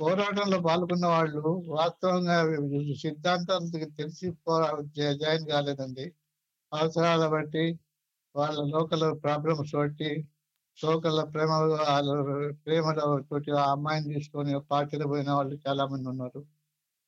పోరాటంలో 0.00 0.58
పాల్గొన్న 0.60 1.06
వాళ్ళు 1.06 1.42
వాస్తవంగా 1.68 2.38
సిద్ధాంతం 3.04 3.62
తెలిసి 3.98 4.30
పోరా 4.46 4.70
జాయిన్ 5.22 5.46
కాలేదండి. 5.48 6.06
అవసరాల 6.72 7.26
బట్టి 7.28 7.66
వాళ్ళ 8.34 8.58
లోకల్ 8.74 9.06
ప్రాబ్లమ్స్ 9.24 9.76
బట్టి 9.76 10.10
లోకల్ 10.78 11.20
ప్రేమ 11.34 11.52
వాళ్ళ 11.74 12.10
ప్రేమలో 12.66 13.06
తోటి 13.30 13.52
ఆ 13.52 13.66
అమ్మాయిని 13.72 14.14
తీసుకొని 14.14 14.60
పార్టీలో 14.70 15.06
పోయిన 15.06 15.30
వాళ్ళు 15.32 15.56
చాలా 15.68 15.86
మంది 15.86 16.08
ఉన్నారు. 16.08 16.42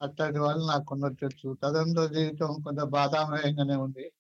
అట్లాంటి 0.05 0.39
వాళ్ళు 0.39 0.67
నాకు 0.67 0.85
కొందరు 0.85 1.13
తెలుసు. 1.13 1.57
తదంత 1.63 2.13
జీవితం 2.13 2.63
కొంత 2.65 2.83
బాధామయంగానే 2.83 3.77
ఉంది. 3.77 4.13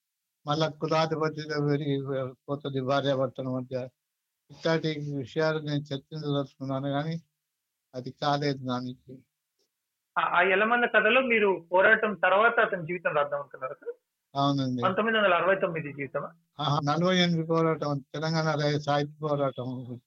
మళ్ళా 0.47 0.68
కులాధిపతిలో 0.68 1.66
పెరిగి 1.66 2.03
పోతుంది 2.49 2.80
భార్యాభర్తల 2.80 3.49
మధ్య. 3.49 3.89
ఇట్లాంటి 4.51 5.14
విషయాలు 5.16 5.59
నేను 5.59 5.78
చర్చించదలుచుకున్నాను 5.78 6.89
కానీ 6.89 7.22
అది 7.95 8.11
కాలేదు 8.11 8.66
దానికి 8.66 9.18
ఆ- 10.18 10.39
ఆ 10.39 10.43
ఎలమంద 10.43 10.85
కథలో 10.85 11.20
మీరు 11.20 11.66
పోరాటం 11.72 12.14
తర్వాత 12.14 12.61
అతని 12.61 12.87
జీవితం 12.87 13.14
రాద్దాం 13.14 13.41
అనుకున్నారు? 13.41 13.95
అవునండి. 14.35 14.82
పంతొమ్మిది 14.82 15.18
వందల 15.18 15.35
అరవై 15.35 15.55
తొమ్మిది 15.55 15.93
జీవితం 15.93 16.28
నలభై 16.85 17.16
ఎనిమిది 17.18 17.47
పోరాటం 17.49 18.05
తెలంగాణ 18.14 18.78
సాహిత్య 18.78 19.14
పోరాటం. 19.22 20.01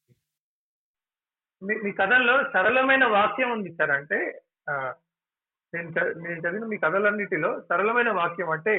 మీ 1.63 1.75
మీ 1.75 1.91
కథల్లో 1.91 2.43
సరళమైన 2.43 3.05
వాక్యం 3.05 3.51
ఉంది 3.51 3.75
సార్. 3.75 3.91
అంటే 3.91 4.41
ఆ, 4.69 4.93
నేను 5.73 5.89
నేను 6.23 6.39
చదివిన 6.39 6.65
మీ 6.71 6.77
కథలన్నిటిలో 6.77 7.49
సరళమైన 7.69 8.09
వాక్యం 8.19 8.49
అంటే 8.55 8.73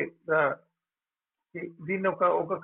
దీన్ని 1.81 2.09
ఒక 2.09 2.25
ఒక 2.43 2.55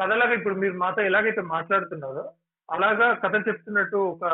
కథలాగా 0.00 0.34
ఇప్పుడు 0.34 0.54
మీరు 0.54 0.76
మాతో 0.76 1.00
ఎలాగైతే 1.02 1.42
మాట్లాడుతున్నారో 1.54 2.24
అలాగా 2.68 3.06
కథ 3.24 3.36
చెప్తున్నట్టు 3.48 3.98
ఒక 4.12 4.24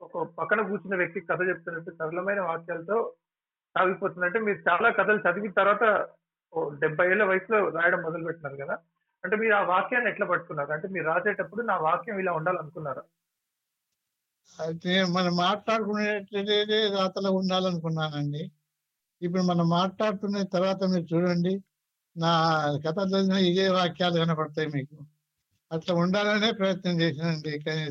ఒక 0.00 0.22
పక్కన 0.38 0.60
కూర్చున్న 0.62 0.96
వ్యక్తి 0.96 1.28
కథ 1.30 1.40
చెప్తున్నట్టు 1.48 1.90
సరళమైన 2.00 2.40
వాక్యాలతో 2.40 2.98
సాగిపోతుందంటే 3.76 4.38
మీరు 4.40 4.58
చాలా 4.68 4.88
కథలు 4.90 5.20
చదివిన 5.26 5.52
తర్వాత 5.52 5.84
ఓ 6.52 6.62
డెబ్బై 6.82 7.06
ఏళ్ళ 7.10 7.24
వయసులో 7.24 7.58
రాయడం 7.76 8.00
మొదలు 8.02 8.26
పెట్టినారు 8.26 8.56
కదా? 8.56 8.74
అంటే 9.24 9.36
మీరు 9.36 9.54
ఆ 9.54 9.62
వాక్యాన్ని 9.70 10.10
ఎట్లా 10.10 10.26
పట్టుకున్నారు? 10.26 10.70
అంటే 10.72 10.86
మీరు 10.88 11.06
రాసేటప్పుడు 11.06 11.62
నా 11.62 11.76
వాక్యం 11.86 12.18
ఇలా 12.20 12.32
ఉండాలనుకున్నారా? 12.32 13.02
అయితే 14.58 14.94
మనం 15.16 15.32
మాట్లాడుకునేటదే 15.44 16.58
రాతలో 16.96 17.30
ఉండాలనుకున్నానండి. 17.32 18.42
ఇప్పుడు 19.22 19.42
మనం 19.42 19.68
మాట్లాడుతున్న 19.68 20.42
తర్వాత 20.54 20.84
మీరు 20.84 21.06
చూడండి. 21.12 21.52
నా 22.16 22.32
కథలో 22.86 23.38
ఇదే 23.50 23.68
వాక్యాలు 23.68 24.16
కనపడతాయి 24.18 24.68
మీకు. 24.68 24.96
అట్లా 25.70 25.94
ఉండాలనే 25.94 26.52
ప్రయత్నం 26.52 26.96
చేసినండి 27.00 27.52
కానీ 27.64 27.84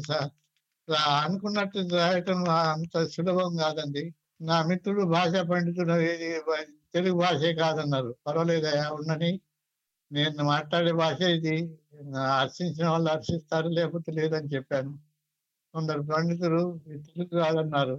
అనుకున్నట్టు 1.22 1.80
రాయటం 1.96 2.40
అంత 2.50 3.06
సులభం 3.08 3.52
కాదండి. 3.58 4.04
నా 4.42 4.58
మిత్రుడు 4.66 5.04
భాషా 5.06 5.42
పండితుడు 5.44 5.96
ఏది 6.12 6.30
తెలుగు 6.94 7.16
భాషే 7.20 7.54
కాదన్నారు. 7.54 8.16
పర్వాలేదయా 8.28 8.90
ఉండని 8.92 9.32
నేను 10.12 10.44
మాట్లాడే 10.44 10.94
భాష 10.94 11.22
ఇది. 11.38 11.56
హర్షించిన 12.40 12.88
వాళ్ళు 12.90 13.10
హర్షిస్తారు 13.12 13.70
లేకపోతే 13.70 14.12
లేదని 14.12 14.50
చెప్పాను. 14.56 14.92
కొందరు 15.74 16.02
పండితులు 16.12 16.62
తెలుగు 16.88 17.40
కాదన్నారు. 17.40 17.98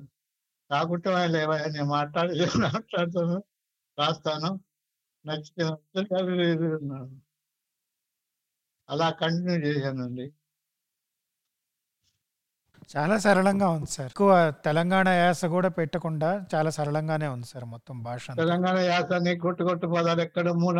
కాకుంటే 0.72 1.08
వాళ్ళు 1.10 1.36
ఏవయ్యా 1.38 1.68
నేను 1.68 1.88
మాట్లాడి 1.90 2.34
మాట్లాడుతాను 2.76 3.38
రాస్తాను. 3.98 4.50
నచ్చితే 5.24 5.64
నచ్చితే 5.64 6.20
లేదు, 6.30 6.62
లేదు 6.62 6.76
అన్నాను. 6.76 7.16
అలా 8.88 9.08
కంటిన్యూ 9.20 9.56
చేశానండి. 9.66 10.26
చాలా 12.92 13.16
సరళంగా 13.18 13.66
ఉంది 13.68 13.90
సార్. 13.90 14.10
ఎక్కువ 14.10 14.30
తెలంగాణ 14.64 15.08
యాస 15.16 15.44
కూడా 15.46 15.68
పెట్టకుండా 15.78 16.30
చాలా 16.54 16.70
సరళంగానే 16.70 17.28
ఉంది 17.28 17.46
సార్ 17.46 17.66
మొత్తం 17.74 17.96
భాష. 18.02 18.24
తెలంగాణ 18.40 18.78
యాసని 18.86 19.32
కొట్టు 19.38 19.62
కొట్టు 19.64 19.86
పదాలు 19.86 20.22
ఎక్కడ 20.22 20.48
మూల 20.62 20.78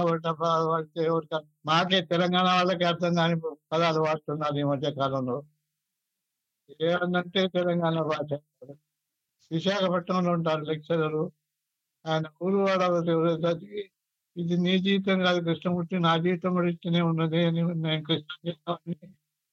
మాకే 1.66 2.01
తెలంగాణ 2.12 2.47
వాళ్ళకి 2.51 2.84
అర్థం 2.84 3.14
కాని 3.14 3.36
పదాలు 3.72 4.01
వాడుతున్నారు 4.01 4.59
ఈ 4.59 4.66
మధ్య 4.72 4.90
కాలంలో. 4.93 5.38
ఏమన్నంటే 6.86 7.43
తెలంగాణ 7.57 7.97
భాష. 8.11 8.30
విశాఖపట్నంలో 9.51 10.32
ఉంటారు 10.32 10.64
లెక్చరరు. 10.64 11.32
ఆయన 12.05 12.26
ఊరువాడ 12.43 12.82
చదివి 13.45 13.82
ఇది 14.36 14.57
నీ 14.57 14.78
జీవితం 14.78 15.18
కాదు 15.20 15.40
కృష్ణమూర్తి 15.40 15.99
నా 15.99 16.16
జీవితం 16.16 16.51
కూడా 16.55 16.68
ఇస్తూనే 16.68 17.01
ఉన్నది 17.03 17.45
అని 17.45 17.62
నేను 17.84 18.03
కృష్ణ 18.05 18.76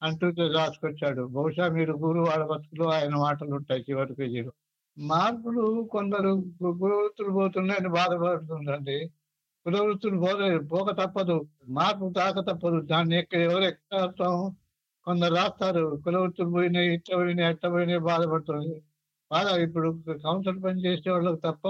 అంటూ 0.02 0.28
రాసుకొచ్చాడు. 0.54 1.22
బహుశా 1.28 1.68
మీరు 1.68 1.94
గురువాడ 1.94 2.42
బతుకులు 2.46 2.86
ఆయన 2.90 3.16
మాటలు 3.16 3.54
ఉంటాయి 3.56 3.82
చివరి 3.90 4.14
పేజీలో 4.14 4.52
మార్పులు 4.98 5.88
కొందరు 5.92 6.30
గురువృత్తులు 6.64 7.30
పోతున్నాయని 7.30 7.90
బాధపడుతుందండి. 7.90 8.98
కులవృత్తులు 9.66 10.18
పోలే 10.20 10.58
పోక 10.72 10.90
తప్పదు. 11.02 11.38
మార్పు 11.70 12.14
తాక 12.18 12.40
తప్పదు. 12.50 12.80
దాన్ని 12.82 13.16
ఎక్కడ 13.20 13.40
ఎవరు 13.40 13.64
ఎక్కడ 13.64 14.00
కొందరు 15.06 15.34
రాస్తారు. 15.36 16.02
కులవృత్తులు 16.06 16.50
పోయినాయి 16.50 16.94
ఇట్లా 16.94 17.16
పోయినాయి 17.18 17.50
ఎట్ట 17.52 17.66
పోయినాయి 17.68 18.00
బాధపడుతుంది. 18.00 18.76
బాధ 19.32 19.48
ఇప్పుడు 19.60 19.88
కౌన్సిల్ 20.24 20.64
పని 20.64 20.80
చేసే 20.86 21.10
వాళ్ళకి 21.10 21.42
తప్ప 21.42 21.66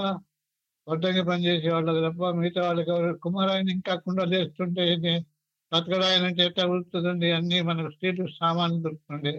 వడ్డంగి 0.87 1.23
పని 1.23 1.45
చేసే 1.45 1.69
వాళ్ళకి 1.69 2.01
తప్ప 2.07 2.29
మిగతా 2.29 2.61
వాళ్ళకి 2.61 2.89
ఎవరు 2.89 3.17
కుమారాయన 3.17 3.69
ఇంకా 3.69 3.95
కుండ 3.95 4.33
చేస్తుంటే 4.33 4.83
బతకడాయన 5.71 6.23
అంటే 6.25 6.43
ఎట్లా 6.43 6.63
దొరుకుతుందండి? 6.65 7.31
అన్ని 7.31 7.61
మనకు 7.61 7.89
స్ట్రీట్ 7.93 8.21
సామాన్లు 8.39 8.79
దొరుకుతుండే. 8.83 9.33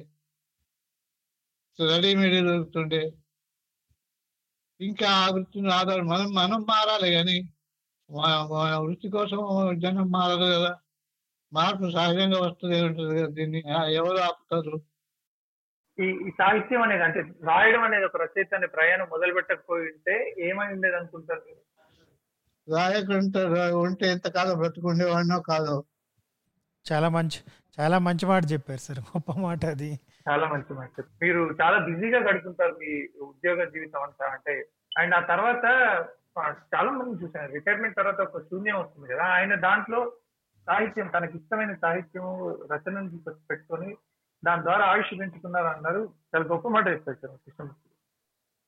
రెడీమేడ్ 1.79 2.47
దొరుకుతుండే. 2.47 3.01
ఇంకా 4.81 5.07
ఆ 5.11 5.31
వృత్తిని 5.31 5.73
ఆధారం 5.73 6.07
మనం 6.07 6.35
మనం 6.35 6.61
మారాలి 6.62 7.11
కానీ 7.12 7.37
వృత్తి 8.85 9.09
కోసం 9.11 9.41
జనం 9.81 10.11
మారదు 10.11 10.47
కదా. 10.55 10.73
మార్పు 11.53 11.91
సహజంగా 11.91 12.39
వస్తుంది 12.41 12.83
ఉంటుంది 12.83 13.14
కదా 13.18 13.29
దీన్ని. 13.29 13.61
ఆ, 13.73 13.85
ఎవరు 13.99 14.18
ఆపుతారు? 14.18 14.75
ఈ 16.01 16.07
ఈ 16.27 16.31
సాహిత్యం 16.31 16.83
అనేది 16.83 17.03
అంటే 17.03 17.21
రాయడం 17.21 17.83
అనేది 17.83 18.05
ఒక 18.05 18.17
రచయిత 18.23 18.55
అనే 18.55 18.67
ప్రయాణం 18.67 19.09
మొదలు 19.11 19.33
పెట్టకపోయి 19.35 19.83
ఉంటే 19.83 20.35
ఏమై 20.39 20.67
ఉండేది 20.73 20.97
అనుకుంటారు 20.97 21.43
మీరు? 21.47 21.63
రాయకుంటే 22.69 23.43
ఉంటే 23.85 24.07
ఎంతకాలం 24.13 24.59
బ్రతుకుండేవాడినో 24.59 25.41
కాదో. 25.41 25.77
చాలా 26.93 27.09
మంచి 27.09 27.41
చాలా 27.81 27.99
మంచి 27.99 28.27
మాట 28.27 28.43
చెప్పారు 28.53 28.81
సార్. 28.81 28.99
గొప్ప 28.99 29.33
మాట 29.41 29.65
అది. 29.65 29.91
చాలా 30.29 30.47
మంచి 30.49 30.73
మాట 30.75 30.91
మీరు 31.23 31.41
చాలా 31.63 31.79
బిజీగా 31.79 32.19
గడుపుతుంటారు 32.19 32.75
మీ 32.81 32.91
ఉద్యోగ 33.23 33.65
జీవితం 33.65 34.03
అంతా. 34.03 34.27
అంటే 34.27 34.55
అండ్ 34.99 35.15
ఆ 35.15 35.21
తర్వాత 35.21 35.65
చాలా 36.75 36.91
మంది 36.91 37.25
చూసాను 37.25 37.53
రిటైర్మెంట్ 37.53 37.97
తర్వాత 37.97 38.21
ఒక 38.21 38.39
శూన్యం 38.43 38.81
వస్తుంది 38.81 39.09
కదా. 39.15 39.23
ఆయన 39.39 39.55
దాంట్లో 39.55 40.01
సాహిత్యం 40.67 41.07
తనకి 41.07 41.37
ఇష్టమైన 41.39 41.75
సాహిత్యం 41.75 42.27
రచనను 42.73 43.11
తీసుకొచ్చి 43.11 43.45
పెట్టుకొని 43.51 43.91
దాని 44.45 44.62
ద్వారా 44.62 44.84
ఆయుష్ 44.84 45.14
అన్నారు 45.57 46.12
చాలా 46.36 46.45
గొప్ప 46.45 46.68
మాట 46.68 46.88
చెప్పారు 46.88 47.28
కృష్ణమూర్తి 47.28 47.91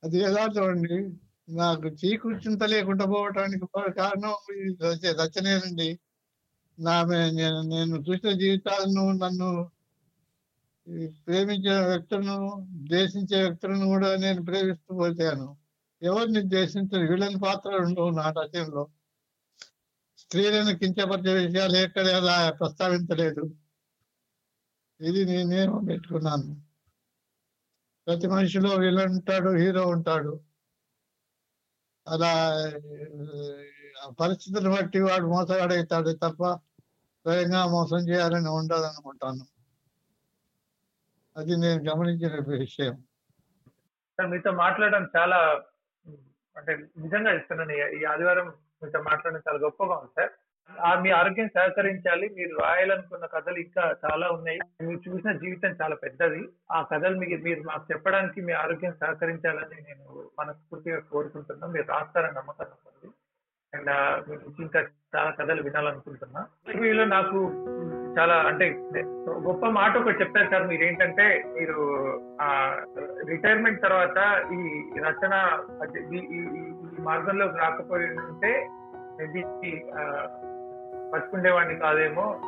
అది 0.04 0.18
యథార్థం 0.18 0.68
అండి. 0.68 1.12
నాకు 1.54 1.86
చీకూర్చింత 1.86 2.64
లేకుండా 2.64 3.04
పోవటానికి 3.04 3.66
కారణం 3.92 4.34
రచ- 4.82 5.16
రచనేనండి. 5.24 5.98
నా 6.80 7.02
నేను 7.02 7.60
నేను 7.60 7.96
చూసిన 7.96 8.30
జీవితాలను 8.30 9.12
నన్ను 9.12 9.70
ప్రేమించిన 11.26 11.86
వ్యక్తులను 11.86 12.68
ద్వేషించే 12.72 13.42
వ్యక్తులను 13.42 13.86
కూడా 13.86 14.16
నేను 14.16 14.44
ప్రేమిస్తూ 14.44 14.94
పోతాను. 14.94 15.56
ఎవరిని 16.02 16.50
ద్వేషించరు 16.50 17.06
వీళ్ళని 17.06 17.38
పాత్రలు 17.38 17.78
ఉండవు 17.78 18.10
నా 18.10 18.30
రచనలో. 18.30 18.88
స్త్రీలను 20.18 20.78
కించపరిచే 20.78 21.46
విషయాలు 21.46 21.76
ఎక్కడ 21.76 22.06
అలా 22.06 22.52
ప్రస్తావించలేదు. 22.60 23.54
ఇది 25.02 25.24
నేనేమో 25.24 25.80
పెట్టుకున్నాను. 25.88 26.62
ప్రతి 28.06 28.26
మనిషిలో 28.26 28.76
విలన్ 28.76 29.10
ఉంటాడు 29.10 29.50
హీరో 29.50 29.86
ఉంటాడు. 29.86 30.40
అలా 32.08 32.54
ఆ 34.02 34.10
బట్టి 34.70 35.00
వాడు 35.00 35.26
మోసగాడవుతాడు 35.26 36.10
తప్ప 36.10 36.54
స్వయంగా 37.22 37.66
మోసం 37.66 37.96
చేయాలని 37.96 38.48
ఉండదు 38.48 38.82
అనుకుంటాను 38.82 39.46
అది 41.36 41.56
నేను 41.56 41.90
గమనించిన 41.90 42.58
విషయం. 42.58 42.94
సార్ 44.18 44.30
మీతో 44.30 44.50
మాట్లాడడం 44.50 45.10
చాలా 45.16 45.62
అంటే 46.56 46.76
నిజంగా 46.76 47.32
ఇస్తున్నాను 47.32 47.72
ఈ- 47.72 48.00
ఈ 48.00 48.04
ఆదివారం 48.04 48.52
మీతో 48.82 49.02
మాట్లాడడం 49.02 49.42
చాలా 49.48 49.58
గొప్పగా 49.58 49.96
ఉంది 49.96 50.10
సార్. 50.16 50.30
మీ 51.00 51.10
ఆరోగ్యం 51.10 51.48
సహకరించాలి. 51.48 52.30
మీరు 52.36 52.58
రాయాలనుకున్న 52.58 53.26
కథలు 53.26 53.56
ఇంకా 53.56 53.94
చాలా 54.04 54.30
ఉన్నాయి. 54.30 54.58
మీరు 54.82 55.10
చూసిన 55.10 55.32
జీవితం 55.32 55.68
చాలా 55.82 55.94
పెద్దది. 55.94 56.48
ఆ 56.72 56.82
కథలు 56.82 57.16
మీకు 57.18 57.44
మీరు 57.44 57.60
మాకు 57.60 57.84
చెప్పడానికి 57.92 58.40
మీ 58.40 58.52
ఆరోగ్యం 58.52 58.92
సహకరించాలని 59.00 59.82
నేను 59.82 60.24
మనస్ఫూర్తిగా 60.38 60.98
కోరుకుంటున్నాను 60.98 61.72
మీరు 61.72 61.86
రాస్తారని 61.88 62.36
నమ్మకం 62.36 62.66
ఉంది 62.86 63.14
అండ్ 63.76 63.90
మీరు 64.30 64.62
ఇంకా 64.62 64.80
చాలా 65.16 65.30
కథలు 65.30 65.62
వినాలనుకుంటున్నా. 65.62 66.46
ఇంటర్వ్యూలో 66.66 67.04
నాకు 67.04 67.66
చాలా 68.18 68.34
అంటే 68.34 68.70
గొప్ప 69.28 69.66
మాట 69.66 69.96
ఒకటి 69.96 70.20
చెప్పారు 70.20 70.50
సార్ 70.50 70.66
మీరు 70.66 70.82
ఏంటంటే 70.82 71.44
మీరు 71.46 71.78
ఆ 72.40 72.80
రిటైర్మెంట్ 73.26 73.82
తర్వాత 73.82 74.46
ఈ 74.52 74.82
రచన 74.98 75.34
ఈ- 76.06 77.02
మార్గంలోకి 77.02 77.58
రాకపోయి 77.58 78.10
ఉంటే 78.10 78.68
బతుకుండేవాడిని 81.12 81.76
కాదేమో 81.76 82.40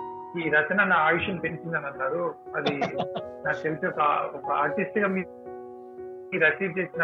ఈ 0.47 0.51
రచన 0.51 0.85
నా 0.85 0.97
ఆయుష్ని 0.97 1.39
పెంచిందని 1.39 1.87
అన్నారు. 1.87 2.35
అది 2.57 2.81
నాకు 3.47 3.63
తెలిసి 3.63 3.87
ఒక 3.87 4.31
ఒక 4.35 4.53
ఆర్టిస్ట్గా 4.53 5.07
మీ 5.07 5.25
మీరు 6.33 6.45
అచీవ్ 6.45 6.79
చేసిన 6.79 7.03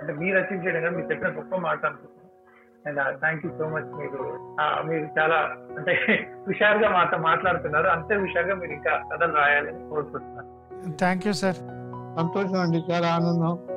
అంటే 0.00 0.12
మీరు 0.12 0.38
అచీవ్ 0.38 0.66
చేయడం 0.66 0.82
కానీ 0.82 0.96
మీరు 0.96 1.10
చెప్పిన 1.10 1.28
గొప్ప 1.28 1.56
మాట 1.56 1.86
అనుకుంటున్నాను. 1.86 2.18
And 2.88 3.20
thank 3.20 3.46
you 3.46 3.52
so 3.58 3.68
much 3.68 3.98
మీరు. 3.98 4.38
మీరు 4.82 5.20
చాలా 5.20 5.36
అంటే 5.78 5.92
హుషారుగా 6.48 6.90
మాతో 6.90 7.18
మాట్లాడుతున్నారు. 7.18 7.86
అంతే 7.86 8.14
హుషారుగా 8.14 8.54
మీరు 8.54 8.72
ఇంకా 8.72 9.02
కథలు 9.14 9.32
రాయాలని 9.32 9.88
కోరుకుంటున్నాను. 9.90 10.96
Thank 10.96 11.26
you 11.26 11.32
sir. 11.32 11.56
సంతోషం 12.18 12.60
అండి 12.60 12.92
చాలా 12.92 13.08
ఆనందం. 13.08 13.67